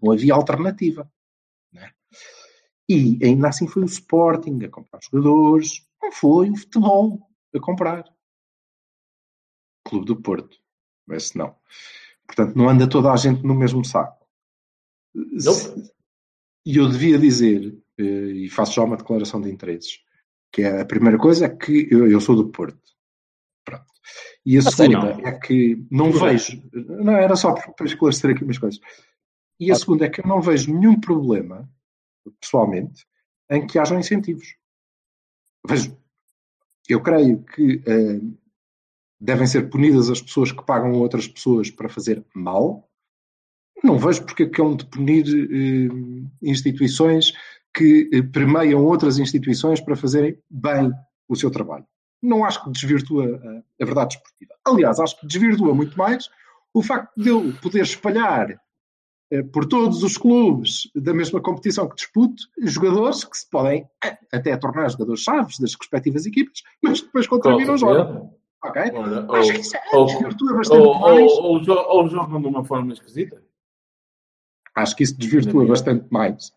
[0.00, 1.10] não havia alternativa.
[1.72, 1.90] Né?
[2.88, 7.20] E ainda assim foi o Sporting a comprar os jogadores, não foi o futebol
[7.54, 8.04] a comprar.
[9.88, 10.58] Clube do Porto,
[11.10, 11.54] esse não.
[12.26, 14.26] Portanto, não anda toda a gente no mesmo saco.
[16.64, 20.00] E eu devia dizer, eh, e faço já uma declaração de interesses,
[20.52, 22.78] que é a primeira coisa é que eu, eu sou do Porto.
[23.64, 23.86] Pronto.
[24.44, 26.62] E a segunda é que não vejo.
[26.72, 28.80] Não, era só para esclarecer aqui umas coisas.
[29.58, 31.68] E a segunda é que eu não vejo nenhum problema,
[32.40, 33.06] pessoalmente,
[33.50, 34.56] em que hajam incentivos.
[35.66, 35.96] Vejo.
[36.88, 38.38] Eu creio que uh,
[39.20, 42.88] devem ser punidas as pessoas que pagam outras pessoas para fazer mal.
[43.82, 47.32] Não vejo porque é que hão de punir uh, instituições
[47.74, 50.90] que uh, premiam outras instituições para fazerem bem
[51.28, 51.86] o seu trabalho
[52.22, 54.54] não acho que desvirtua a, a verdade esportiva.
[54.64, 56.28] Aliás, acho que desvirtua muito mais
[56.74, 58.60] o facto de eu poder espalhar
[59.30, 64.18] eh, por todos os clubes da mesma competição que disputo, jogadores que se podem eh,
[64.32, 68.34] até tornar jogadores chaves das respectivas equipas, mas depois contra mim não jogam.
[68.64, 68.82] Ok?
[68.94, 71.32] Olha, Acho ou, que isso é, ou, desvirtua bastante ou, mais.
[71.32, 71.44] Ou,
[71.96, 73.42] ou, jogam de uma forma esquisita.
[74.74, 76.52] Acho que isso desvirtua bastante mais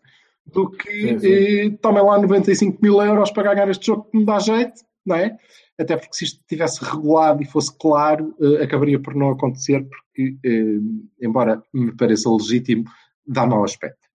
[0.46, 1.18] do que.
[1.22, 5.16] Eh, tomem lá 95 mil euros para ganhar este jogo que me dá jeito não
[5.16, 5.36] é?
[5.78, 10.36] Até porque se isto tivesse regulado e fosse claro, uh, acabaria por não acontecer, porque,
[10.46, 12.84] uh, embora me pareça legítimo,
[13.26, 14.08] dá mau aspecto.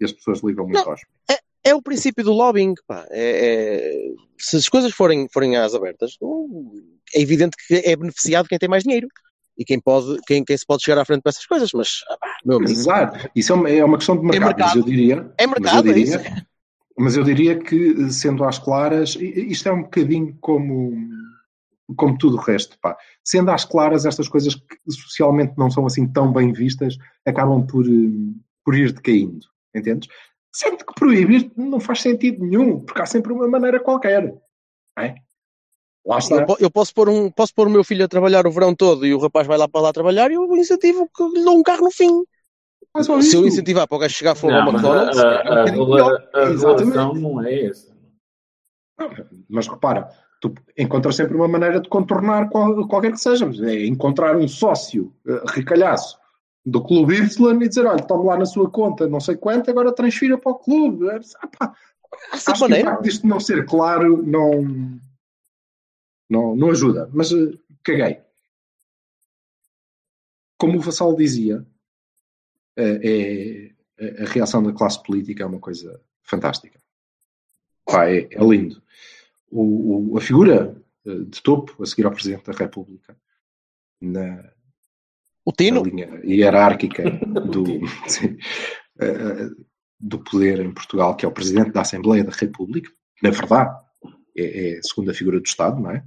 [0.00, 1.00] E as pessoas ligam muito aos.
[1.30, 3.06] É, é o princípio do lobbying, pá.
[3.10, 6.16] É, é, se as coisas forem, forem às abertas,
[7.14, 9.08] é evidente que é beneficiado quem tem mais dinheiro
[9.56, 12.00] e quem pode, quem, quem se pode chegar à frente para essas coisas, mas
[12.44, 12.72] meu amigo.
[12.72, 14.66] Exato, isso é uma, é uma questão de mercado, é mercado.
[14.66, 15.32] mas eu diria.
[15.38, 16.44] É mercado, eu diria, é isso.
[16.96, 20.92] Mas eu diria que, sendo às claras, isto é um bocadinho como,
[21.96, 22.78] como tudo o resto.
[22.80, 22.96] Pá.
[23.24, 26.96] Sendo às claras, estas coisas que socialmente não são assim tão bem vistas
[27.26, 27.84] acabam por,
[28.64, 29.46] por ir decaindo.
[29.74, 30.08] Entendes?
[30.52, 34.32] Sendo que proibir não faz sentido nenhum, porque há sempre uma maneira qualquer.
[34.96, 35.16] É?
[36.06, 36.46] Lá está.
[36.60, 39.14] Eu, posso, pôr um, posso pôr o meu filho a trabalhar o verão todo e
[39.14, 41.84] o rapaz vai lá para lá trabalhar e eu incentivo que lhe dou um carro
[41.84, 42.24] no fim.
[42.94, 43.36] Mas, se isso.
[43.36, 46.48] eu incentivar para o gajo chegar a fome ao McDonald's, a, a, a, a, a
[46.48, 47.94] relação não é essa.
[49.48, 50.08] Mas repara,
[50.40, 53.50] tu encontras sempre uma maneira de contornar qual, qualquer que seja.
[53.64, 56.18] É encontrar um sócio uh, ricalhaço
[56.64, 59.94] do clube Y e dizer: olha, tome lá na sua conta não sei quanto, agora
[59.94, 61.08] transfira para o clube.
[61.08, 61.74] É, ah, pá,
[62.32, 62.82] acho maneira.
[62.82, 65.00] que o facto disto não ser claro não,
[66.34, 67.08] não, não ajuda.
[67.12, 68.20] Mas uh, caguei.
[70.58, 71.66] Como o Vassal dizia,
[72.76, 73.70] é,
[74.22, 76.80] a reação da classe política é uma coisa fantástica.
[77.84, 78.82] Pá, é, é lindo.
[79.50, 80.74] O, o, a figura
[81.06, 83.16] eh, de topo, a seguir ao Presidente da República,
[84.00, 84.50] na,
[85.44, 85.82] o Tino?
[85.82, 87.04] na linha hierárquica
[87.52, 87.64] do,
[88.08, 88.38] sim,
[88.96, 89.66] uh,
[90.00, 92.90] do poder em Portugal, que é o Presidente da Assembleia da República,
[93.22, 93.78] na verdade,
[94.36, 96.04] é, é a segunda figura do Estado, não é?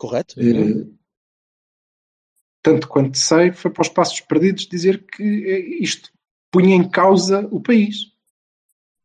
[0.00, 0.34] Correto.
[0.40, 0.96] Uh,
[2.62, 6.10] tanto quanto sei, foi para os passos perdidos dizer que eh, isto
[6.50, 8.06] punha em causa o país.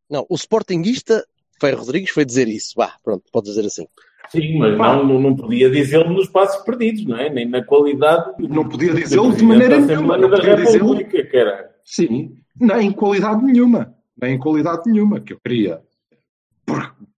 [0.08, 1.22] Não, o Sportingista
[1.60, 2.72] Ferro Rodrigues foi dizer isso.
[2.74, 3.86] Vá, pronto, pode dizer assim.
[4.30, 7.28] Sim, mas não, não podia dizê-lo nos passos perdidos, não é?
[7.28, 8.32] Nem na qualidade.
[8.38, 10.18] Não podia dizê-lo de maneira nenhuma.
[10.18, 11.76] Da República, que era.
[11.84, 13.94] Sim, nem em qualidade nenhuma.
[14.20, 15.20] Nem em qualidade nenhuma.
[15.20, 15.82] Que eu queria.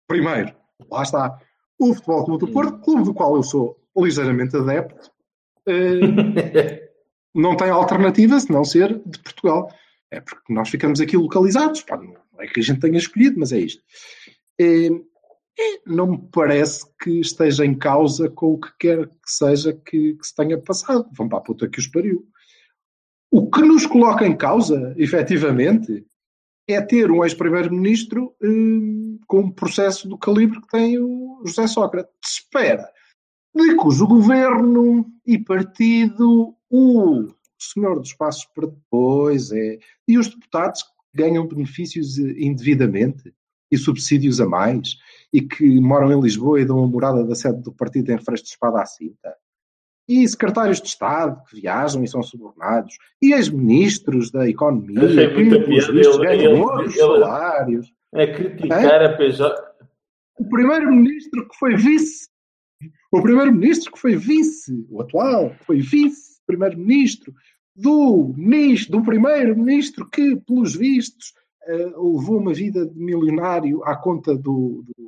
[0.07, 0.53] Primeiro,
[0.91, 1.41] lá está.
[1.79, 5.11] O Futebol Clube do Porto, clube do qual eu sou ligeiramente adepto,
[5.67, 6.91] eh,
[7.35, 9.73] não tem alternativa se não ser de Portugal.
[10.11, 11.83] É porque nós ficamos aqui localizados.
[11.83, 13.83] Pá, não é que a gente tenha escolhido, mas é isto.
[14.61, 14.91] Eh,
[15.87, 20.27] não me parece que esteja em causa com o que quer que seja que, que
[20.27, 21.09] se tenha passado.
[21.13, 22.27] Vão para a puta que os pariu.
[23.31, 26.07] O que nos coloca em causa, efetivamente,
[26.69, 32.13] é ter um ex-primeiro-ministro hum, com um processo do calibre que tem o José Sócrates.
[32.23, 32.87] Espera,
[33.55, 37.29] de cujo governo e partido o
[37.59, 43.35] senhor dos passos para depois é, e os deputados ganham benefícios indevidamente
[43.71, 44.97] e subsídios a mais
[45.33, 48.45] e que moram em Lisboa e dão a morada da sede do partido em refresco
[48.45, 49.35] de espada à cinta.
[50.09, 52.97] E secretários de Estado que viajam e são subornados.
[53.21, 57.93] E ex-ministros da Economia Achei que, Ele- ganham outros salários.
[58.15, 59.69] A criticar a PJ.
[60.39, 62.29] O primeiro-ministro que foi vice,
[63.13, 67.35] o primeiro-ministro que foi vice, o atual, que foi vice-primeiro-ministro
[67.77, 74.35] do, ministro- do primeiro-ministro que, pelos vistos, eh, levou uma vida de milionário à conta
[74.35, 75.07] do, do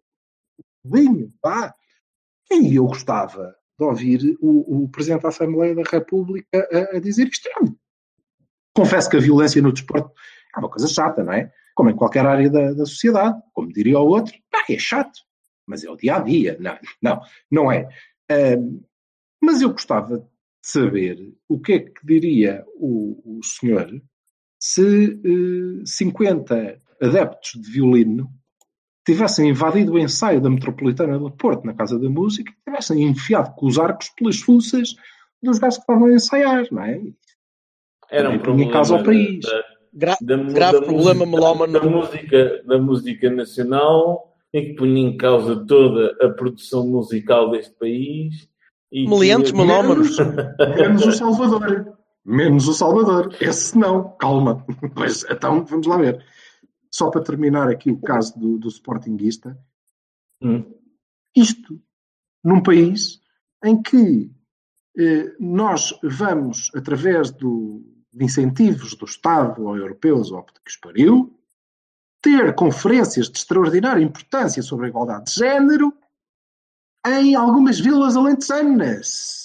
[0.84, 1.74] vinho, pá.
[2.50, 7.26] E eu gostava de ouvir o, o Presidente da Assembleia da República a, a dizer
[7.26, 7.48] isto.
[8.74, 10.12] Confesso que a violência no desporto
[10.54, 11.50] é uma coisa chata, não é?
[11.74, 13.40] Como em qualquer área da, da sociedade.
[13.54, 15.20] Como diria o outro, pá, é chato,
[15.66, 16.56] mas é o dia a dia.
[16.60, 17.88] Não, não, não é.
[18.30, 18.80] Ahm,
[19.42, 20.26] mas eu gostava de
[20.62, 23.90] saber o que é que diria o, o senhor
[24.58, 28.30] se eh, 50 adeptos de violino
[29.12, 33.54] tivessem invadido o ensaio da Metropolitana do Porto, na Casa da Música, e tivessem enfiado
[33.54, 34.94] com os arcos pelas fuças
[35.42, 37.00] dos gajos que estavam a ensaiar, não é?
[38.10, 39.40] Era um Também problema causa ao país.
[39.40, 41.72] da- Gra- da, grave da problema música, melómano.
[41.72, 47.74] da música, da música nacional em que punha em causa toda a produção musical deste
[47.76, 48.48] país.
[48.92, 50.16] E Meliantes que- melómanos.
[50.76, 51.92] Menos o Salvador.
[52.24, 53.34] Menos o Salvador.
[53.40, 54.64] Esse não, calma.
[54.94, 56.24] Mas então vamos lá ver.
[56.90, 59.56] Só para terminar aqui o caso do, do Sportingista,
[60.42, 60.64] Hum.
[61.36, 61.80] isto
[62.42, 63.20] num país
[63.62, 64.30] em que
[64.98, 71.38] eh, nós vamos, através do, de incentivos do Estado ou europeus ou que os pariu,
[72.22, 75.92] ter conferências de extraordinária importância sobre a igualdade de género
[77.06, 79.39] em algumas vilas alentejanas.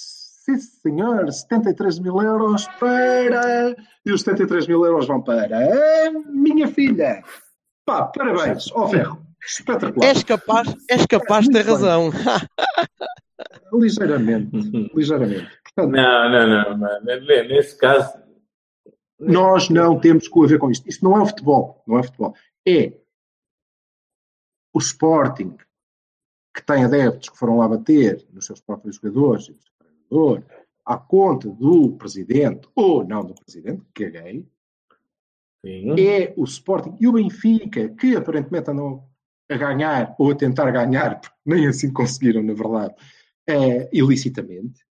[0.46, 3.74] Sim, senhor, 73 mil euros para.
[4.04, 7.20] E os 73 mil euros vão para a minha filha.
[7.84, 9.26] Pá, parabéns, ó ferro.
[9.44, 10.08] Espetacular.
[10.08, 12.10] És capaz, és capaz de ter razão.
[13.72, 15.50] Ligeiramente, ligeiramente.
[15.64, 17.04] Portanto, Não, não, não, não.
[17.04, 18.16] Nesse caso,
[19.18, 20.88] nós não temos a ver com isto.
[20.88, 22.34] Isto não é o futebol, não é futebol.
[22.66, 22.92] É
[24.72, 25.56] o Sporting
[26.54, 29.52] que tem adeptos que foram lá bater nos seus próprios jogadores
[30.08, 30.44] treinador
[30.84, 34.48] à conta do presidente ou não do presidente, que caguei,
[35.64, 36.00] sim.
[36.00, 39.08] é o Sporting e o Benfica que aparentemente andam
[39.48, 42.94] a ganhar ou a tentar ganhar, porque nem assim conseguiram, na verdade,
[43.48, 44.84] eh, ilicitamente.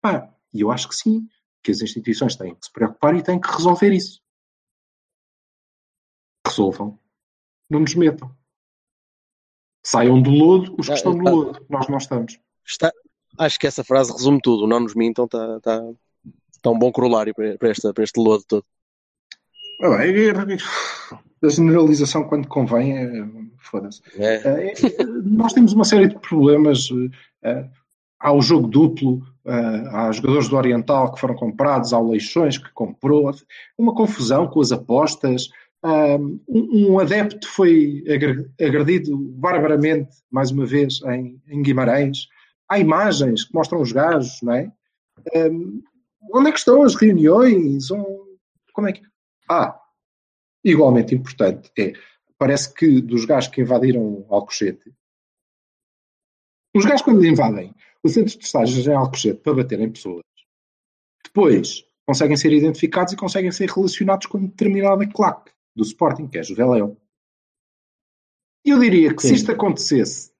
[0.00, 1.28] Pá, e eu acho que sim,
[1.62, 4.20] que as instituições têm que se preocupar e têm que resolver isso.
[6.46, 6.98] Resolvam.
[7.68, 8.34] Não nos metam.
[9.84, 11.66] Saiam do lodo os que Ah, estão no lodo.
[11.68, 12.40] Nós não estamos.
[12.64, 12.92] Está-
[13.38, 14.66] acho que essa frase resume tudo.
[14.66, 15.82] Não nos mintam, está tá,
[16.62, 18.64] tá um bom corolário para, esta, para este lodo todo.
[19.82, 23.24] Ah, bem, é- A generalização, quando convém, é,
[23.58, 24.00] foda-se.
[24.18, 24.36] É.
[24.44, 24.74] Eh,
[25.22, 26.88] nós temos uma série de problemas.
[27.42, 27.68] eh,
[28.18, 32.72] há o jogo duplo, há jogadores do Oriental que foram comprados, há o Leixões que
[32.72, 33.30] comprou,
[33.78, 35.48] uma confusão com as apostas.
[35.84, 42.26] Um, um adepto foi agre- agredido barbaramente, mais uma vez, em, em Guimarães.
[42.68, 44.72] Há imagens que mostram os gajos, não é?
[45.34, 45.48] Ah,
[46.34, 47.90] onde é que estão as reuniões?
[47.90, 48.26] Um-
[48.72, 49.02] Como é que.
[49.48, 49.80] Ah,
[50.64, 51.92] igualmente importante é
[52.38, 54.92] parece que dos gajos que invadiram Alcochete,
[56.74, 60.22] os gajos quando invadem os centros de estágios em Alcochete para baterem pessoas,
[61.24, 66.42] depois conseguem ser identificados e conseguem ser relacionados com determinada claque do Sporting, que é
[66.42, 67.00] Juveléu.
[68.64, 69.34] E eu diria que se Sim.
[69.34, 70.32] isto acontecesse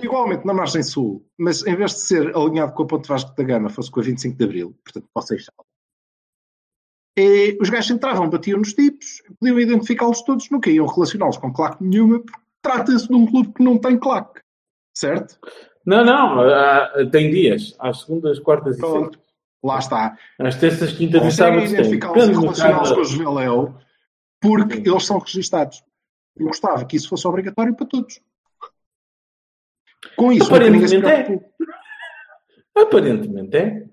[0.00, 3.42] igualmente na margem sul, mas em vez de ser alinhado com a Ponte Vasco da
[3.42, 5.66] Gama, fosse com a 25 de Abril, portanto, para o Seixal,
[7.18, 11.82] e os gajos entravam, batiam nos tipos, podiam identificá-los todos, nunca iam relacioná-los com claque
[11.82, 14.40] nenhuma, porque trata-se de um clube que não tem claque.
[14.94, 15.38] Certo?
[15.84, 17.74] Não, não, tem dias.
[17.78, 19.14] Às segundas, quartas e Pronto.
[19.14, 19.26] sextas.
[19.64, 20.18] Lá está.
[20.38, 23.74] Às terças, quintas e sábados identificá-los e relacioná-los com o Juveléu
[24.40, 25.82] porque eles são registados.
[26.36, 28.20] Eu gostava que isso fosse obrigatório para todos.
[30.14, 31.50] Com isso, Aparentemente preocupou.
[32.76, 33.86] Aparentemente é.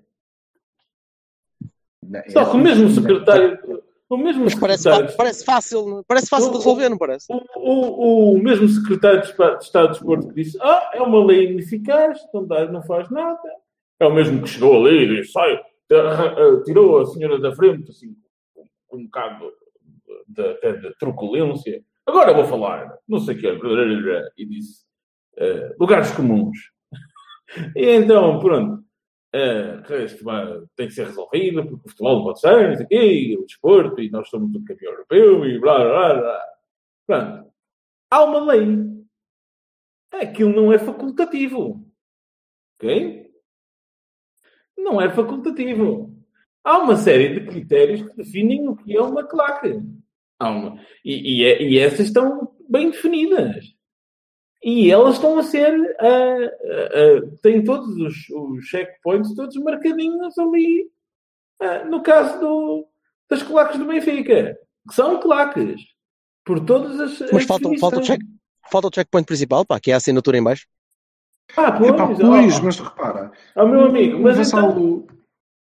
[2.02, 6.28] Não, é Só que o mesmo secretário, o O mesmo Mas parece, parece fácil, parece
[6.28, 7.26] fácil de resolver, não parece?
[7.32, 11.24] o, o, o mesmo secretário de de Estado de Desporto que disse: Ah, é uma
[11.24, 13.40] lei ineficaz, não, dá, não faz nada.
[13.98, 15.58] É o mesmo que chegou ali e disse: sai,
[15.92, 18.14] ah, tirou a senhora da frente, assim,
[18.86, 19.50] com um bocado
[20.28, 21.82] de, até de truculência.
[22.06, 23.46] Agora vou falar, não sei o que,
[24.36, 24.84] e disse:
[25.38, 26.58] ah, lugares comuns.
[27.76, 28.82] E então, pronto.
[29.34, 29.82] Uh,
[30.76, 34.28] tem que ser resolvido, porque o futebol pode ser, o e o desporto, e nós
[34.28, 36.20] somos um campeão europeu, e blá blá blá.
[36.20, 36.40] blá.
[37.06, 37.52] Pronto.
[38.10, 38.66] Há uma lei.
[40.12, 41.84] Aquilo não é facultativo.
[42.76, 43.30] Ok?
[44.78, 46.14] Não é facultativo.
[46.62, 49.80] Há uma série de critérios que definem o que é uma claque.
[50.38, 53.73] Há uma- E, e, é- e essas estão bem definidas.
[54.66, 55.94] E elas estão a ser.
[56.00, 60.90] ah, ah, têm todos os, os checkpoints todos marcadinhos ali.
[61.60, 62.88] ah, no caso do,
[63.28, 64.58] das claques do Benfica.
[64.88, 65.82] Que são claques.
[66.46, 67.20] Por todas as.
[67.30, 68.20] Mas as falta, falta, o check,
[68.70, 70.66] falta o checkpoint principal, pá, que é a assinatura em baixo.
[71.54, 75.16] Ah, pois, Epá, pois, ó, mas repara, ó, meu amigo, mas Vassalo- então,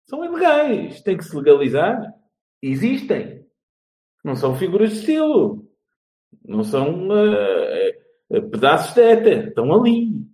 [0.08, 1.00] são ilegais.
[1.02, 2.02] Tem que se legalizar.
[2.60, 3.46] Existem.
[4.24, 5.68] Não são figuras de estilo.
[6.44, 7.97] Não são ah,
[8.28, 9.48] pedaços de éter.
[9.48, 10.26] Estão ali.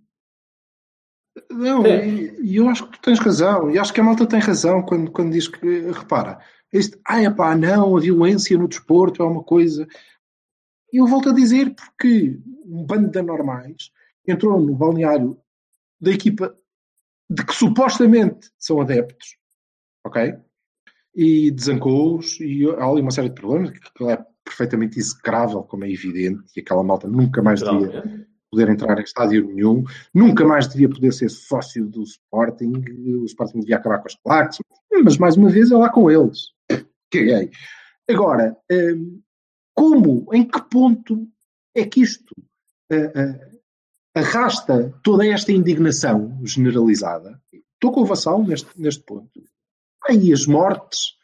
[1.51, 2.07] Não, É.
[2.07, 4.81] e e eu acho que tu tens razão, e acho que a malta tem razão
[4.83, 6.39] quando, quando diz que, repara,
[6.71, 9.87] este, ah, epá, não, a violência no desporto é uma coisa.
[10.93, 13.91] E eu volto a dizer porque um bando de anormais
[14.27, 15.37] entrou no balneário
[15.99, 16.55] da equipa
[17.29, 19.37] de que supostamente são adeptos,
[20.05, 20.35] ok?
[21.15, 25.91] E desancou-os, e há ali uma série de problemas, que é perfeitamente execrável, como é
[25.91, 28.27] evidente, e aquela malta nunca mais devia Literalmente.
[28.49, 32.71] poder entrar em estádio nenhum, nunca mais devia poder ser sócio do Sporting,
[33.21, 34.59] o Sporting devia acabar com as claques,
[35.03, 36.51] mas mais uma vez é lá com eles.
[37.11, 37.49] Caguei.
[38.07, 39.19] Agora, hum,
[39.73, 41.27] como, em que ponto
[41.75, 42.33] é que isto
[42.91, 47.41] ah, ah, arrasta toda esta indignação generalizada?
[47.73, 49.43] Estou com o Vassal neste, neste ponto.
[50.07, 51.15] Aí as mortes,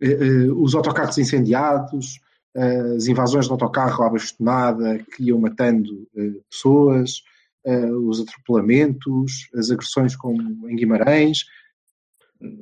[0.00, 2.20] eh, eh, os autocarros incendiados,
[2.56, 7.22] as invasões de autocarro à bastonada que iam matando eh, pessoas,
[7.64, 11.44] eh, os atropelamentos, as agressões como em Guimarães.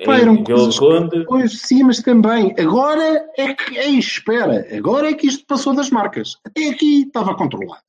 [0.05, 1.25] Pá, eram coisas Conde.
[1.27, 2.55] Pois, sim, mas também.
[2.59, 3.77] Agora é que.
[3.77, 4.67] Ei, espera.
[4.75, 6.39] Agora é que isto passou das marcas.
[6.45, 7.83] Até aqui estava controlado.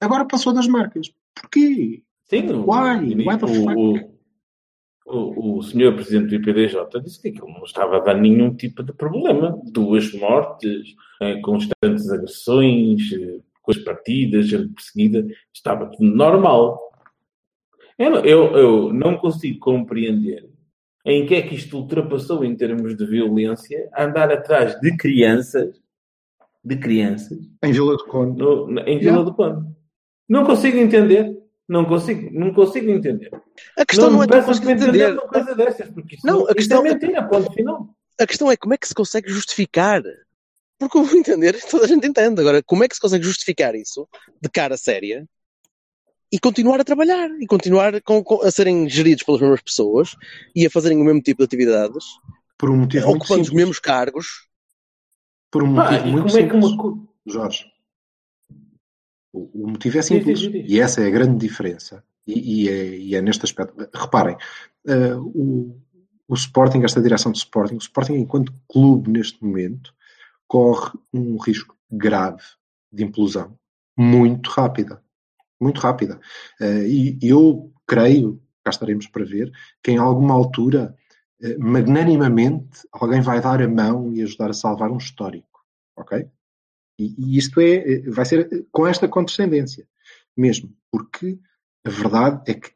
[0.00, 1.10] Agora passou das marcas.
[1.34, 2.02] Porquê?
[2.24, 3.14] Sim, Why?
[3.14, 4.15] Why the o,
[5.06, 8.82] o, o, senhor presidente do IPDJ disse que aquilo não estava a dar nenhum tipo
[8.82, 9.56] de problema.
[9.72, 16.80] Duas mortes, eh, constantes agressões, eh, coisas partidas, gente perseguida, estava tudo normal.
[17.98, 20.48] Eu, não- eu, eu não consigo compreender
[21.04, 25.80] em que é que isto ultrapassou em termos de violência andar atrás de crianças,
[26.64, 28.38] de crianças, Em Vila do Conde.
[28.42, 29.22] no- em Vila Yeah.
[29.22, 29.66] do Conde.
[30.28, 31.32] Não consigo entender.
[31.68, 33.30] Não consigo, não consigo entender.
[33.76, 35.18] A questão não, me é tu peças conseguir para entender entender.
[35.20, 37.88] uma coisa destas, porque isso, Não, não, a isso questão- é mentira, ponto final.
[38.20, 40.02] A questão é como é que se consegue justificar?
[40.78, 42.40] Porque eu vou entender, toda a gente entende.
[42.40, 44.08] Agora, como é que se consegue justificar isso
[44.40, 45.26] de cara séria
[46.32, 50.14] e continuar a trabalhar e continuar com- com- a serem geridos pelas mesmas pessoas
[50.54, 52.04] e a fazerem o mesmo tipo de atividades,
[52.58, 53.60] Por um motivo muito ocupando os simples.
[53.64, 54.26] mesmos cargos?
[55.50, 56.72] Por um motivo muito como é que simples.
[56.72, 57.64] uma Jorge.
[59.36, 60.64] O, o motivo é Sim, sim, simples sim, sim.
[60.66, 62.02] e essa é a grande diferença.
[62.26, 63.74] E, e é, e é neste aspecto.
[63.94, 64.36] Reparem,
[64.86, 65.78] eh, o,
[66.26, 69.94] o Sporting, esta direção do Sporting, o Sporting, enquanto clube neste momento,
[70.48, 72.42] corre um risco grave
[72.90, 73.56] de implosão
[73.96, 75.02] muito rápida.
[75.60, 76.18] Muito rápida.
[76.60, 80.94] Eh, e eu creio, cá estaremos para ver, que em alguma altura,
[81.42, 85.64] eh, magnanimamente, alguém vai dar a mão e ajudar a salvar um histórico.
[85.96, 86.26] Ok?
[86.98, 89.86] E, e isto é, eh, vai ser eh, com esta condescendência
[90.36, 91.38] mesmo, porque
[91.84, 92.72] a verdade é que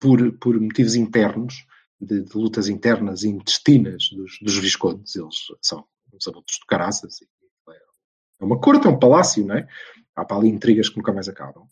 [0.00, 1.66] por, por motivos internos,
[2.00, 7.20] de, de lutas internas e intestinas dos, dos viscondes, eles são uns abutres de caraças.
[8.38, 9.66] É uma corte, é um palácio, não é?
[10.14, 11.66] Há para ali intrigas que nunca mais acabam.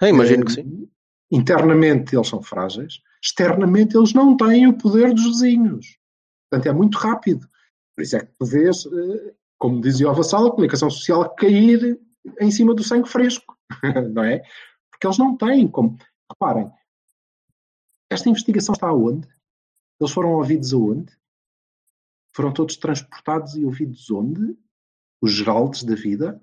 [0.00, 0.90] Ah, imagino que Eh, sim.
[1.30, 5.98] Internamente eles são frágeis, externamente eles não têm o poder dos vizinhos.
[6.50, 7.46] Portanto, é muito rápido.
[7.94, 8.84] Por isso é que tu vês,
[9.58, 12.00] como dizia o Vassal, a comunicação social cair
[12.40, 13.56] em cima do sangue fresco,
[14.12, 14.42] não é?
[14.90, 15.96] Porque eles não têm como.
[16.30, 16.70] Reparem,
[18.10, 19.28] esta investigação está aonde?
[20.00, 21.16] Eles foram ouvidos aonde?
[22.34, 24.56] Foram todos transportados e ouvidos onde?
[25.20, 26.40] Os geraldes da vida?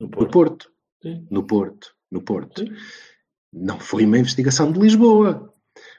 [0.00, 0.30] No No Porto.
[0.30, 0.72] Porto.
[1.02, 1.26] Sim.
[1.30, 1.96] No Porto.
[2.10, 2.60] No Porto.
[2.60, 2.74] Sim.
[3.52, 5.54] Não foi uma investigação de Lisboa.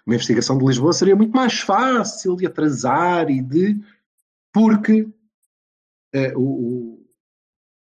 [0.06, 3.80] Uma investigação de Lisboa seria muito mais fácil de atrasar e de.
[4.54, 7.08] Porque uh, o,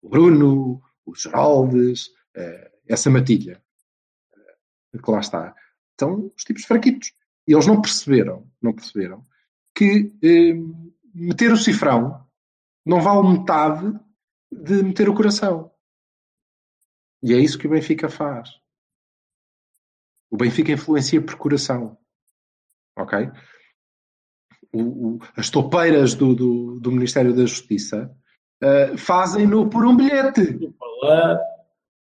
[0.01, 3.61] o, Bruno, o Geraldes, uh, essa matilha
[4.93, 5.55] uh, que lá está,
[5.99, 7.13] são os tipos fraquitos.
[7.47, 9.25] E eles não perceberam, não perceberam
[9.73, 10.11] que
[11.13, 12.27] meter o cifrão
[12.85, 13.97] não vale metade
[14.51, 15.71] de meter o coração.
[17.21, 18.49] E é isso que o Benfica faz.
[20.29, 21.97] O Benfica influencia por coração.
[22.97, 23.31] Ok?
[24.73, 28.11] O, o, as topeiras do, do, do, Ministério da Justiça
[28.63, 30.59] uh, fazem-no por um bilhete.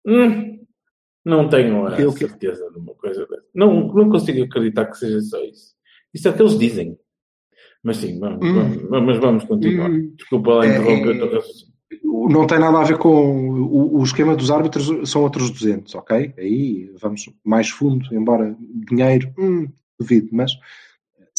[0.07, 0.64] Hum,
[1.24, 2.11] não tenho a que...
[2.12, 3.44] certeza de uma coisa dessa.
[3.55, 5.74] Não, não consigo acreditar que seja só isso.
[6.14, 6.99] Isso é o que eles dizem.
[7.82, 8.88] Mas sim, vamos, hum.
[8.88, 9.90] vamos, mas vamos continuar.
[9.90, 10.14] Hum.
[10.16, 11.78] Desculpa lá interromper é, o teu raciocínio
[12.28, 16.34] não tem nada a ver com o, o, esquema dos árbitros, são outros 200, ok?
[16.36, 18.55] Aí vamos mais fundo, embora
[18.90, 19.68] dinheiro, hum,
[19.99, 20.53] duvido, mas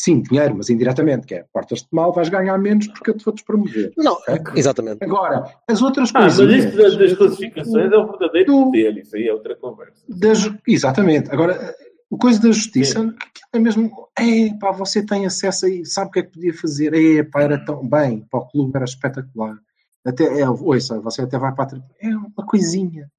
[0.03, 3.43] sim, dinheiro, mas indiretamente, que é portas-te mal, vais ganhar menos porque eu te vou-te
[3.43, 3.93] promover.
[3.97, 4.53] Não, okay?
[4.55, 5.03] exatamente.
[5.03, 6.45] Agora, as outras ah, coisas.
[6.45, 10.03] Mas isso das, das classificações é o verdadeiro do, poder, isso aí é outra conversa.
[10.07, 11.31] Das, exatamente.
[11.31, 11.75] Agora,
[12.09, 13.13] o coisa da justiça sim.
[13.53, 16.93] é mesmo, é pá, você tem acesso aí, sabe o que é que podia fazer?
[16.93, 19.57] É pá, era tão bem, para o clube era espetacular
[20.05, 23.11] até, é, ouça, você até vai para a É uma coisinha.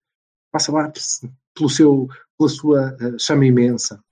[0.50, 0.90] Passa lá
[1.54, 4.02] pelo seu, pela sua uh, chama imensa.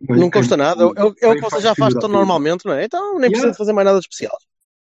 [0.00, 0.84] Não custa nada.
[0.84, 0.86] É,
[1.26, 2.84] é, o que você já faz tão normalmente, não é?
[2.84, 4.36] Então nem precisa fazer mais nada de especial.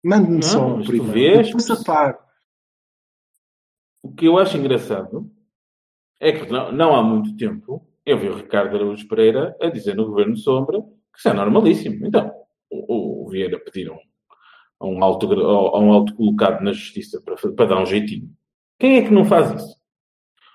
[0.03, 1.49] Mande-me só um primeiro.
[4.03, 5.31] O que eu acho engraçado
[6.21, 9.97] é que não, não há muito tempo eu vi o Ricardo Araújo Pereira a dizer
[9.97, 12.07] no Governo Sombra que isso é normalíssimo.
[12.07, 12.31] Então,
[12.71, 13.99] o, o Vieira pediram
[14.79, 18.31] a um alto, a um alto colocado na justiça para, para dar um jeitinho.
[18.79, 19.77] Quem é que não faz isso?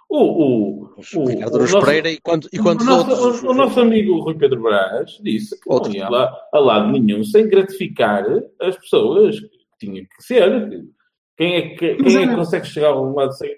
[0.09, 3.43] O, o, o, Ricardo o nosso, Pereira e, quanto, e quantos o nosso, outros?
[3.43, 5.91] O, o, nosso amigo Rui Pedro Brás disse que Outro.
[5.91, 8.25] não ia lá, a lado nenhum sem gratificar
[8.59, 9.49] as pessoas que
[9.79, 10.83] tinha que ser.
[11.37, 13.55] Quem é que, quem é que consegue chegar a um lado sem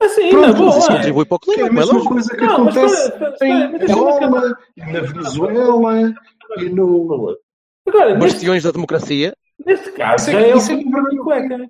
[0.00, 0.78] Assim, Pronto, boa.
[0.78, 5.00] Isso contribui para o clima, é a mesma coisa que não, acontece em Angola, na
[5.00, 6.14] Venezuela
[6.58, 7.38] e no...
[7.86, 9.36] Agora, Bastiones da democracia.
[9.66, 11.60] Neste caso, é, é o fim do cuecas.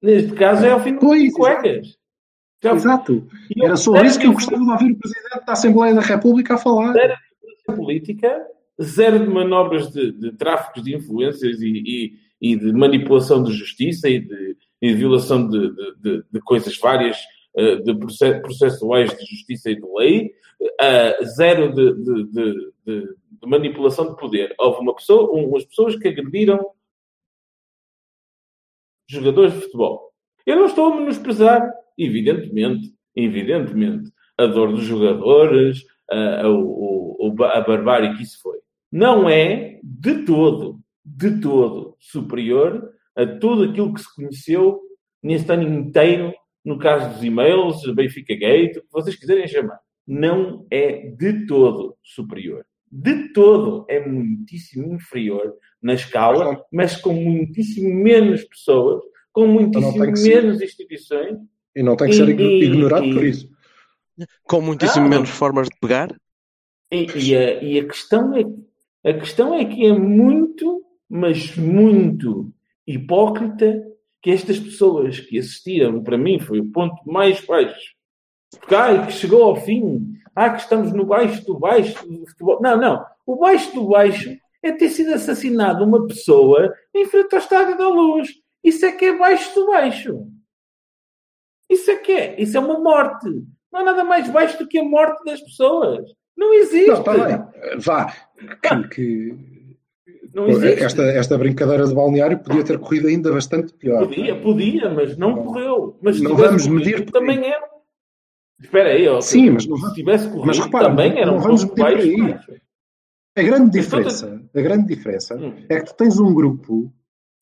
[0.00, 1.99] Neste caso, é o fim do cuecas.
[2.62, 2.74] Já...
[2.74, 3.26] Exato.
[3.62, 6.58] Era sobre isso que eu gostava de ouvir o Presidente da Assembleia da República a
[6.58, 6.92] falar.
[6.92, 7.14] Zero
[7.68, 8.46] de política,
[8.80, 14.08] zero de manobras de, de tráficos de influências e, e, e, de manipulação de justiça
[14.08, 17.18] e de, e de violação de, de, coisas várias
[17.56, 17.94] eh, de
[18.40, 20.32] processuais de justiça e de lei,
[20.62, 21.94] uh, zero de,
[22.84, 24.54] de manipulação de poder.
[24.58, 26.64] Houve uma pessoa, umas pessoas que agrediram
[29.08, 30.12] jogadores de futebol.
[30.46, 37.60] Eu não estou a menosprezar, evidentemente, evidentemente, a dor dos jogadores, a, a, a, a
[37.60, 38.58] barbárie que isso foi.
[38.90, 44.80] Não é de todo, de todo superior a tudo aquilo que se conheceu
[45.22, 46.32] neste ano inteiro,
[46.64, 49.78] no caso dos e-mails, Benfica Gate, o que vocês quiserem chamar.
[50.06, 57.94] Não é de todo superior de todo é muitíssimo inferior na escala, mas com muitíssimo
[57.94, 61.38] menos pessoas, com muitíssimo menos instituições.
[61.74, 63.48] E não tem que ser e, ignorado e, por isso.
[64.44, 66.14] Com muitíssimo não, menos formas de pegar.
[66.90, 72.52] E, e, a, e a, questão é, a questão é que é muito, mas muito
[72.86, 73.82] hipócrita
[74.20, 77.94] que estas pessoas que assistiram, para mim foi o ponto mais baixo,
[78.58, 82.60] porque ai, que chegou ao fim, ah, que estamos no baixo do baixo do futebol.
[82.60, 83.04] Não, não.
[83.24, 87.88] O baixo do baixo é ter sido assassinado uma pessoa em frente ao Estádio da
[87.88, 88.28] Luz.
[88.62, 90.26] Isso é que é baixo do baixo.
[91.70, 92.40] Isso é que é.
[92.40, 93.28] Isso é uma morte.
[93.72, 96.04] Não há nada mais baixo do que a morte das pessoas.
[96.36, 96.88] Não existe.
[96.88, 97.78] Não, está bem.
[97.78, 98.12] Vá.
[98.60, 99.36] Que, que...
[100.34, 100.82] Não existe.
[100.82, 104.06] Esta, esta brincadeira de balneário podia ter corrido ainda bastante pior.
[104.06, 105.98] Podia, podia, mas não, não correu.
[106.02, 107.08] Mas não vamos medir.
[107.10, 107.70] Também é
[108.60, 111.64] Espera aí, ó, Sim, mas não, se tivesse corrido mas repara, também era um vamos
[111.64, 112.06] pouco baixo.
[113.36, 115.64] A grande diferença, a grande diferença hum.
[115.68, 116.92] é que tu tens um grupo,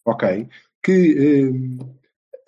[0.06, 0.48] ok,
[0.82, 1.78] que hum,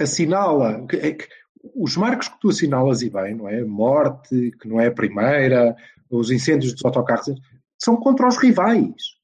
[0.00, 1.26] assinala, que, é que,
[1.74, 3.62] os marcos que tu assinalas e bem, não é?
[3.64, 5.76] Morte, que não é a primeira,
[6.10, 7.34] os incêndios dos autocarros,
[7.78, 9.18] são contra os rivais.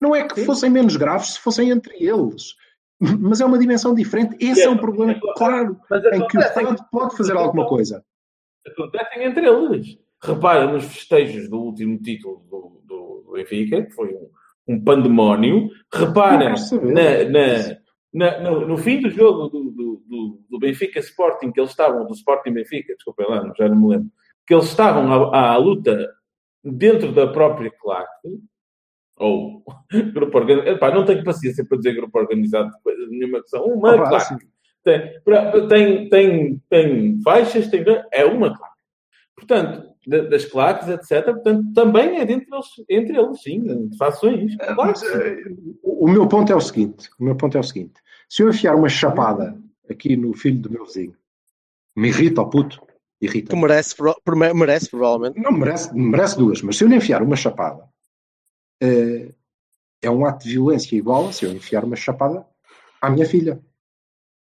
[0.00, 0.46] Não é que Sim.
[0.46, 2.54] fossem menos graves se fossem entre eles.
[2.98, 4.36] Mas é uma dimensão diferente.
[4.40, 5.78] Esse é, é um problema, claro,
[6.12, 8.02] em que o Estado pode fazer alguma coisa
[8.70, 9.98] acontecem entre eles.
[10.22, 14.28] Repara nos festejos do último título do, do, do Benfica, que foi um,
[14.68, 15.70] um pandemónio.
[15.92, 17.76] Repara na, na,
[18.12, 19.85] na, no, no, fim do jogo do, do,
[20.48, 24.08] do, Benfica Sporting, que eles estavam, do Sporting Benfica, desculpem lá, já não me lembro,
[24.46, 26.08] que eles estavam à, à luta
[26.64, 28.28] dentro da própria claque
[29.18, 29.62] Ou
[30.14, 30.76] grupo organizado.
[30.76, 33.64] Epá, não tenho paciência para dizer grupo organizado de coisa nenhuma que são.
[33.64, 34.24] Uma Ah, claque.
[34.26, 34.38] sim.
[34.84, 35.20] Tem,
[35.68, 38.76] tem, tem, tem faixas, tem, é uma claque.
[39.34, 41.24] Portanto, da- das claques, etc.
[41.24, 44.54] Portanto, também é entre eles, entre eles sim, fações.
[44.56, 45.18] Claro Mas, que sim.
[45.18, 45.42] eh,
[45.82, 47.94] o meu ponto é o seguinte: o meu ponto é o seguinte.
[48.28, 49.58] Se eu enfiar uma chapada
[49.90, 51.16] aqui no filho do meu vizinho,
[51.96, 52.80] me irrita o puto,
[53.20, 53.50] irrita.
[53.50, 53.94] Que merece,
[54.54, 55.40] merece provavelmente.
[55.40, 57.88] Não merece, merece duas, mas se eu lhe enfiar uma chapada,
[58.82, 59.32] eh,
[60.02, 62.46] é um ato de violência igual a se eu enfiar uma chapada
[63.00, 63.60] à minha filha.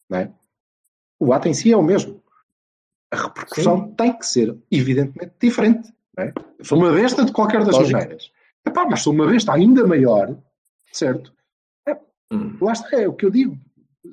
[0.10, 0.32] Não é?
[1.20, 2.22] O ato em si é o mesmo.
[3.12, 5.94] A repercussão tem que ser, evidentemente, diferente.
[6.18, 6.34] Não é?
[6.60, 7.94] Eu sou uma besta de qualquer das Lógico.
[7.94, 8.32] maneiras.
[8.66, 10.36] Epá, mas sou uma besta ainda maior,
[10.92, 11.34] certo?
[12.32, 12.58] Hum.
[12.60, 13.58] Lá está, é o que eu digo.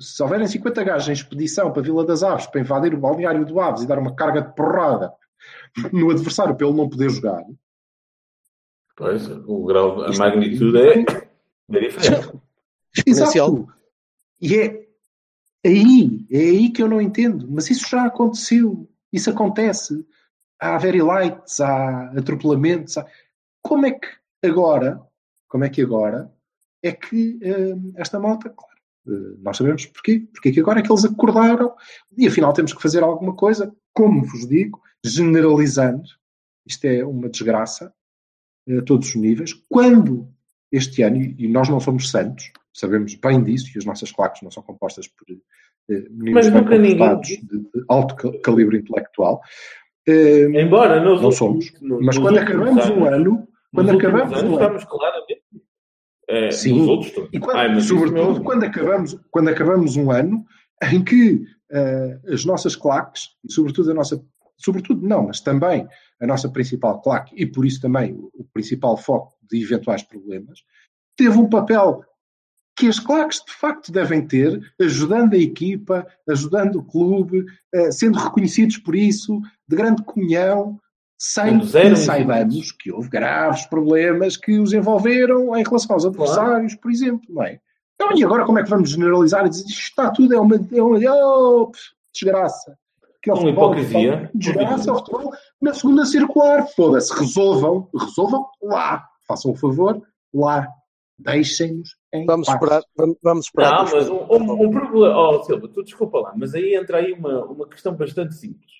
[0.01, 3.45] Se houverem 50 gajos em expedição para a Vila das Aves para invadir o balneário
[3.45, 5.12] do Aves e dar uma carga de porrada
[5.93, 7.43] no adversário para ele não poder jogar,
[8.95, 11.01] Pois, o grau, a Isto- magnitude é,
[11.76, 12.38] é diferente.
[13.07, 13.68] Exato.
[14.40, 14.86] E é
[15.64, 17.49] aí, é aí que eu não entendo.
[17.51, 18.88] Mas isso já aconteceu.
[19.12, 20.07] Isso acontece.
[20.61, 22.99] Há very lights, há atropelamentos.
[22.99, 23.07] há-
[23.62, 24.07] Como é que
[24.45, 25.01] agora,
[25.49, 26.30] como é que agora
[26.82, 28.71] é que hum, esta malta, claro,
[29.42, 30.26] nós sabemos porquê.
[30.32, 31.74] Porque é que agora é que eles acordaram
[32.16, 36.03] e afinal temos que fazer alguma coisa, como vos digo, generalizando.
[36.66, 37.92] Isto é uma desgraça
[38.78, 39.53] a todos os níveis.
[39.68, 40.28] Quando
[40.70, 44.50] este ano, e nós não somos santos, sabemos bem disso, e as nossas claques não
[44.50, 49.40] são compostas por eh, meninos bem comportados de, de alto ca- calibre intelectual.
[50.09, 51.72] Eh, Embora Não últimos- somos.
[51.80, 55.31] mas quando acabamos um ano, quando acabamos um ano, estamos claramente
[56.32, 56.80] é, Sim.
[56.88, 57.30] outros todos.
[57.32, 60.44] E quando- Ai, isso, sobretudo meu- quando, acabamos, quando acabamos um ano
[60.90, 64.22] em que eh, as nossas claques, e sobretudo a nossa,
[64.58, 65.88] sobretudo não, mas também
[66.20, 70.60] a nossa principal claque, e por isso também o, o principal foco de eventuais problemas,
[71.16, 72.02] teve um papel
[72.76, 78.18] que as claques de facto devem ter, ajudando a equipa, ajudando o clube, eh, sendo
[78.18, 80.78] reconhecidos por isso, de grande comunhão,
[81.24, 86.90] sem que saibamos que houve graves problemas que os envolveram em relação aos adversários, por
[86.90, 87.60] exemplo, não é?
[87.94, 90.56] Então, e agora como é que vamos generalizar e dizer isto está tudo, é uma,
[90.56, 91.70] é uma oh,
[92.12, 92.76] desgraça.
[93.22, 94.12] Que é Uma futebol, hipocrisia.
[94.12, 96.66] futebol, Desgraça, é o futebol na segunda circular.
[96.74, 99.06] Foda-se, resolvam, resolvam lá.
[99.28, 100.02] Façam o favor,
[100.34, 100.66] lá.
[101.16, 102.56] Deixem-nos em Vamos paz.
[102.56, 102.82] esperar.
[102.96, 103.84] Vamos, vamos esperar.
[103.84, 105.16] Não, mas um, um- um problema.
[105.16, 108.72] Oh, Silva, tu desculpa lá, mas aí entra aí uma, uma questão bastante simples.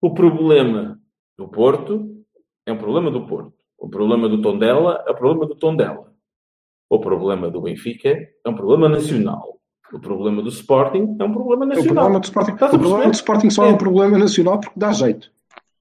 [0.00, 0.98] O problema
[1.38, 2.16] do Porto
[2.66, 3.52] é um problema do Porto.
[3.78, 6.12] O problema do Tondela é um problema do Tondela.
[6.88, 8.08] O problema do Benfica
[8.44, 9.58] é um problema nacional.
[9.92, 11.94] O problema do Sporting é um problema O nacional.
[11.94, 15.30] problema do Sporting, o problema do Sporting só é um problema nacional porque dá jeito.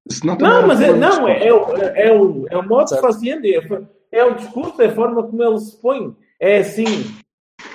[0.10, 3.46] Senão Não, mas é, não, é, é, o- é, o, é o modo de fazendo,
[3.46, 6.16] é, é o discurso, é a forma como ele se põe.
[6.40, 6.86] É assim.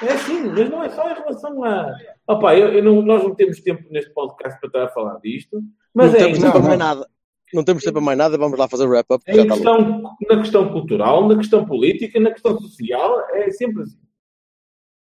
[0.02, 1.92] É assim, mas não é só em relação a.
[2.28, 5.60] Opa, eu, eu não- nós não temos tempo neste podcast para estar a falar disto,
[5.92, 6.76] mas não é, tempo não, não.
[6.76, 7.08] nada.
[7.52, 8.38] Não temos tempo para mais nada.
[8.38, 9.24] Vamos lá fazer o wrap-up.
[9.46, 9.54] bom.
[9.54, 13.98] questão, na questão cultural, na questão política, na questão social, é sempre assim.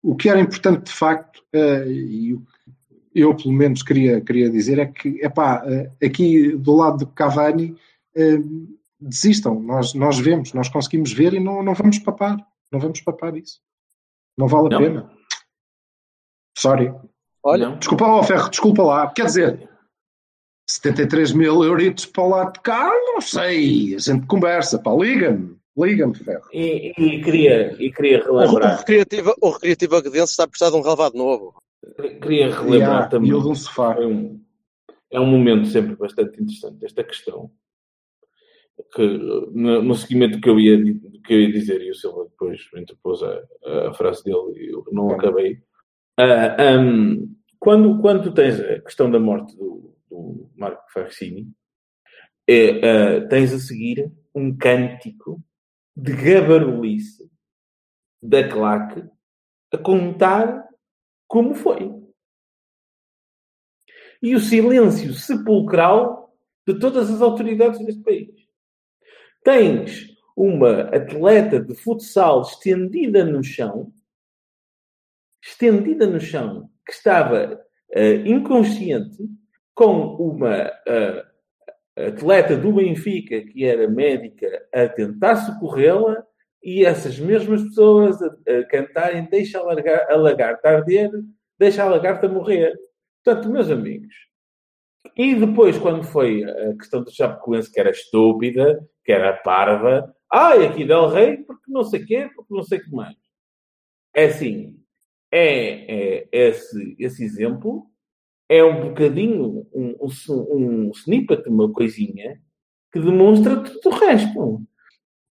[0.04, 2.72] O que era importante de facto, eh, e o que
[3.14, 7.76] eu pelo menos queria, queria dizer, é que epá, eh, aqui do lado do Cavani
[8.16, 8.40] eh,
[9.00, 9.60] desistam.
[9.60, 12.38] Nós, nós vemos, nós conseguimos ver e não, não vamos papar.
[12.72, 13.60] Não vamos papar isso.
[14.38, 14.80] Não vale a Não.
[14.80, 15.12] pena.
[16.58, 16.94] Sorry.
[17.44, 17.72] Olha?
[17.78, 19.12] Desculpa lá, Ferro, desculpa lá.
[19.12, 19.70] Quer dizer,
[20.70, 23.96] 73 mil euritos para o lado de cá, não sei.
[23.96, 25.56] A gente conversa, pá, liga-me.
[25.78, 26.44] Liga-me, Ferro.
[26.52, 30.72] E, e queria, e queria o, o, relembrar, recreativo, o Recreativo Aguedense está a precisar
[30.72, 31.54] de um relevado novo.
[32.22, 33.30] queria relembrar Yeah, também.
[33.30, 33.94] E um sofá.
[33.96, 34.42] Foi um-
[35.10, 37.50] é um momento sempre bastante interessante esta questão.
[38.94, 39.08] Que,
[39.54, 40.78] no, no seguimento que eu, ia,
[41.26, 44.84] que eu ia dizer, e o Silva depois interpôs a, a frase dele e eu
[44.92, 45.60] não acabei.
[46.18, 47.28] Ah, ahm,
[47.60, 49.77] quando, quando tu tens a questão da morte do
[50.58, 51.52] Marco Farcini,
[52.48, 52.80] é,
[53.18, 55.44] ah, tens a seguir um cântico
[55.96, 57.30] de gabarulice
[58.22, 59.04] da claque
[59.74, 60.68] a contar
[61.28, 61.98] como foi
[64.22, 66.36] e o silêncio sepulcral
[66.68, 68.30] de todas as autoridades deste país.
[69.44, 73.94] Tens uma atleta de futsal estendida no chão,
[75.42, 79.24] estendida no chão, que estava eh, inconsciente,
[79.78, 81.26] com uma eh,
[81.96, 86.26] atleta do Benfica, que era médica, a tentar socorrê-la,
[86.64, 91.12] e essas mesmas pessoas a, a cantarem Deixa a, largar, a lagarta arder,
[91.60, 92.76] deixa a lagarta morrer.
[93.24, 94.16] Portanto, meus amigos,
[95.16, 100.58] e depois, quando foi a questão do Chapecoense, que era estúpida, que era parva, Ah,
[100.58, 103.16] e aqui Del Rey, porque não sei quê, porque não sei o que mais.
[104.16, 104.76] É assim,
[105.32, 107.88] é, é esse, esse exemplo
[108.50, 112.42] é um bocadinho, um, um, um snippet, uma coisinha,
[112.92, 114.62] que demonstra tudo o resto.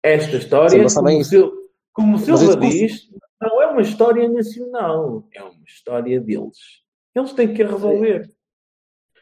[0.04, 1.24] Esta história, Sim, como.
[1.26, 1.46] Sil,
[1.92, 3.10] como Silva diz,
[3.42, 6.58] não é uma história nacional, é uma história deles.
[7.16, 8.32] Eles têm que a resolver.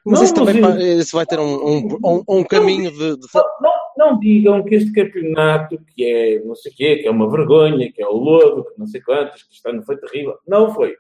[0.06, 3.18] Mas não, isso também isso vai ter um, um, um caminho de.
[3.18, 3.28] de...
[3.34, 7.12] Não, não, não, digam que este campeonato, que é não sei o quê, que é
[7.12, 10.38] uma vergonha, que é o lodo, que não sei quantas, que está no foi terrível.
[10.48, 10.96] Não foi.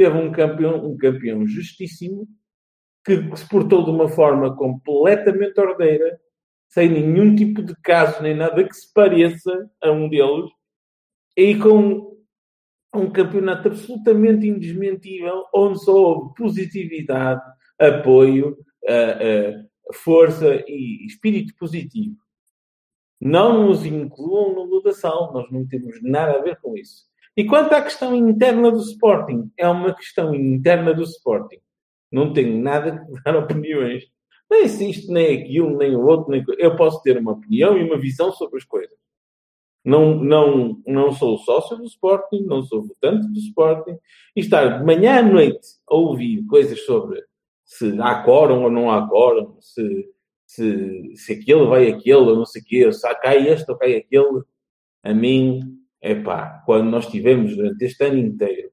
[0.00, 2.26] Teve um campeão, um campeão justíssimo
[3.04, 6.18] que se portou de uma forma completamente ordeira,
[6.70, 10.50] sem nenhum tipo de caso nem nada que se pareça a um deles,
[11.36, 12.16] e com
[12.94, 17.42] um campeonato absolutamente indesmentível, onde só houve positividade,
[17.78, 22.16] apoio, uh, uh, força e espírito positivo.
[23.20, 27.09] Não nos incluam no Ludassal, nós não temos nada a ver com isso.
[27.36, 31.58] E quanto à questão interna do Sporting, é uma questão interna do Sporting.
[32.10, 34.04] Não tenho nada que dar opiniões.
[34.50, 36.30] Nem isto, nem aquilo, nem o outro.
[36.30, 36.44] Nem...
[36.58, 38.98] Eu posso ter uma opinião e uma visão sobre as coisas.
[39.84, 43.96] Não, não, não sou sócio do Sporting, não sou votante do Sporting.
[44.36, 47.24] E estar de manhã à noite a ouvir coisas sobre
[47.64, 50.08] se há quórum ou não há quórum, se,
[50.44, 53.94] se, se aquele vai aquele ou não sei o quê, se cai este ou cai
[53.94, 54.42] aquele,
[55.04, 58.70] a mim, é pá, quando nós tivemos durante este ano inteiro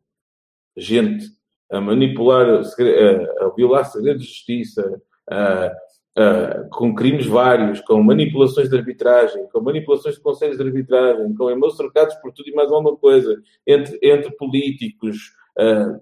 [0.75, 1.25] gente
[1.69, 5.71] a manipular, a, a violar segredos de justiça, a,
[6.17, 11.49] a, com crimes vários, com manipulações de arbitragem, com manipulações de conselhos de arbitragem, com
[11.49, 15.17] e-mails trocados por tudo e mais alguma coisa, entre, entre políticos,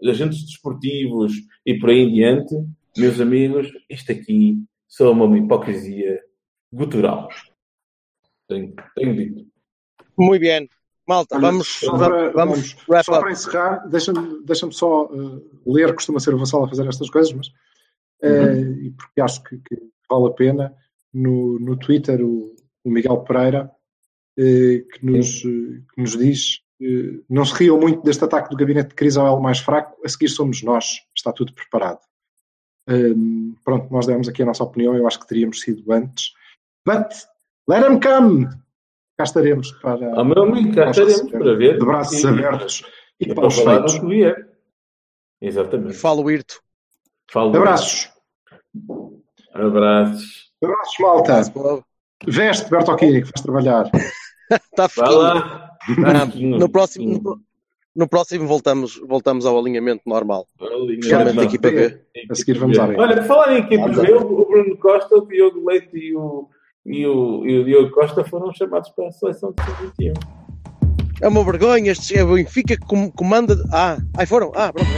[0.04, 1.34] agentes desportivos
[1.66, 2.56] e por aí em diante,
[2.98, 4.58] meus amigos, isto aqui
[4.88, 6.22] só uma hipocrisia
[6.72, 7.30] gutural.
[8.48, 9.48] Tenho, tenho dito.
[10.18, 10.70] Muito bem.
[11.08, 15.94] Malta, Olha, vamos, só para, vamos, vamos só para encerrar, deixa-me deixa só uh, ler,
[15.94, 18.74] costuma ser o Vassal a fazer estas coisas, mas uh, uhum.
[18.86, 20.74] e porque acho que, que, vale a pena,
[21.14, 23.72] no, no Twitter o, o Miguel Pereira
[24.40, 26.66] uh, que, nos, que nos diz
[27.30, 30.10] não se riam muito deste ataque do gabinete de crise ao elo mais fraco, a
[30.10, 32.00] seguir somos nós, está tudo preparado.
[32.88, 36.34] Um, pronto, nós demos aqui a nossa opinião, eu acho que teríamos sido antes.
[36.86, 37.14] But
[37.68, 38.50] let them come!
[39.18, 40.20] Cá estaremos para.
[40.20, 41.80] Oh, meu amigo, cá estaremos para ver.
[41.80, 42.84] De braços e, abertos
[43.20, 44.00] e, e para os feitos.
[44.00, 44.50] que vier.
[45.42, 45.94] Exatamente.
[45.94, 46.62] Falo Irto.
[47.32, 48.10] Falo Abraços.
[49.54, 50.52] Abraços.
[50.64, 51.42] Abraços, malta.
[52.28, 53.92] Veste, Bertolini, que vais trabalhar.
[54.52, 55.72] Está lá.
[56.06, 57.22] Ah, no próximo.
[57.22, 57.42] No,
[57.96, 60.48] no próximo voltamos, voltamos ao alinhamento normal.
[60.60, 62.02] Alinhamento da equipa B.
[62.30, 65.98] A seguir vamos à Olha, falar em equipa B, o Bruno Costa, o Diogo Leite
[65.98, 66.50] e o,
[66.86, 70.14] e o, e o Diogo Costa foram chamados para a seleção de sub-21.
[71.22, 73.58] É uma vergonha, este é o Benfica que comanda.
[73.72, 74.52] Ah, aí foram.
[74.56, 74.90] Ah, pronto.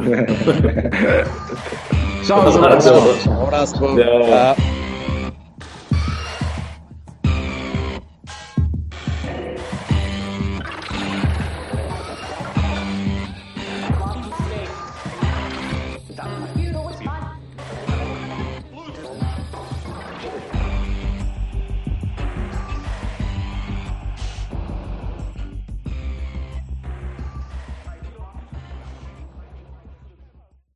[2.24, 2.90] Tchau, um abraço.
[3.30, 3.84] Um abraço.
[3.84, 4.69] Um abraço.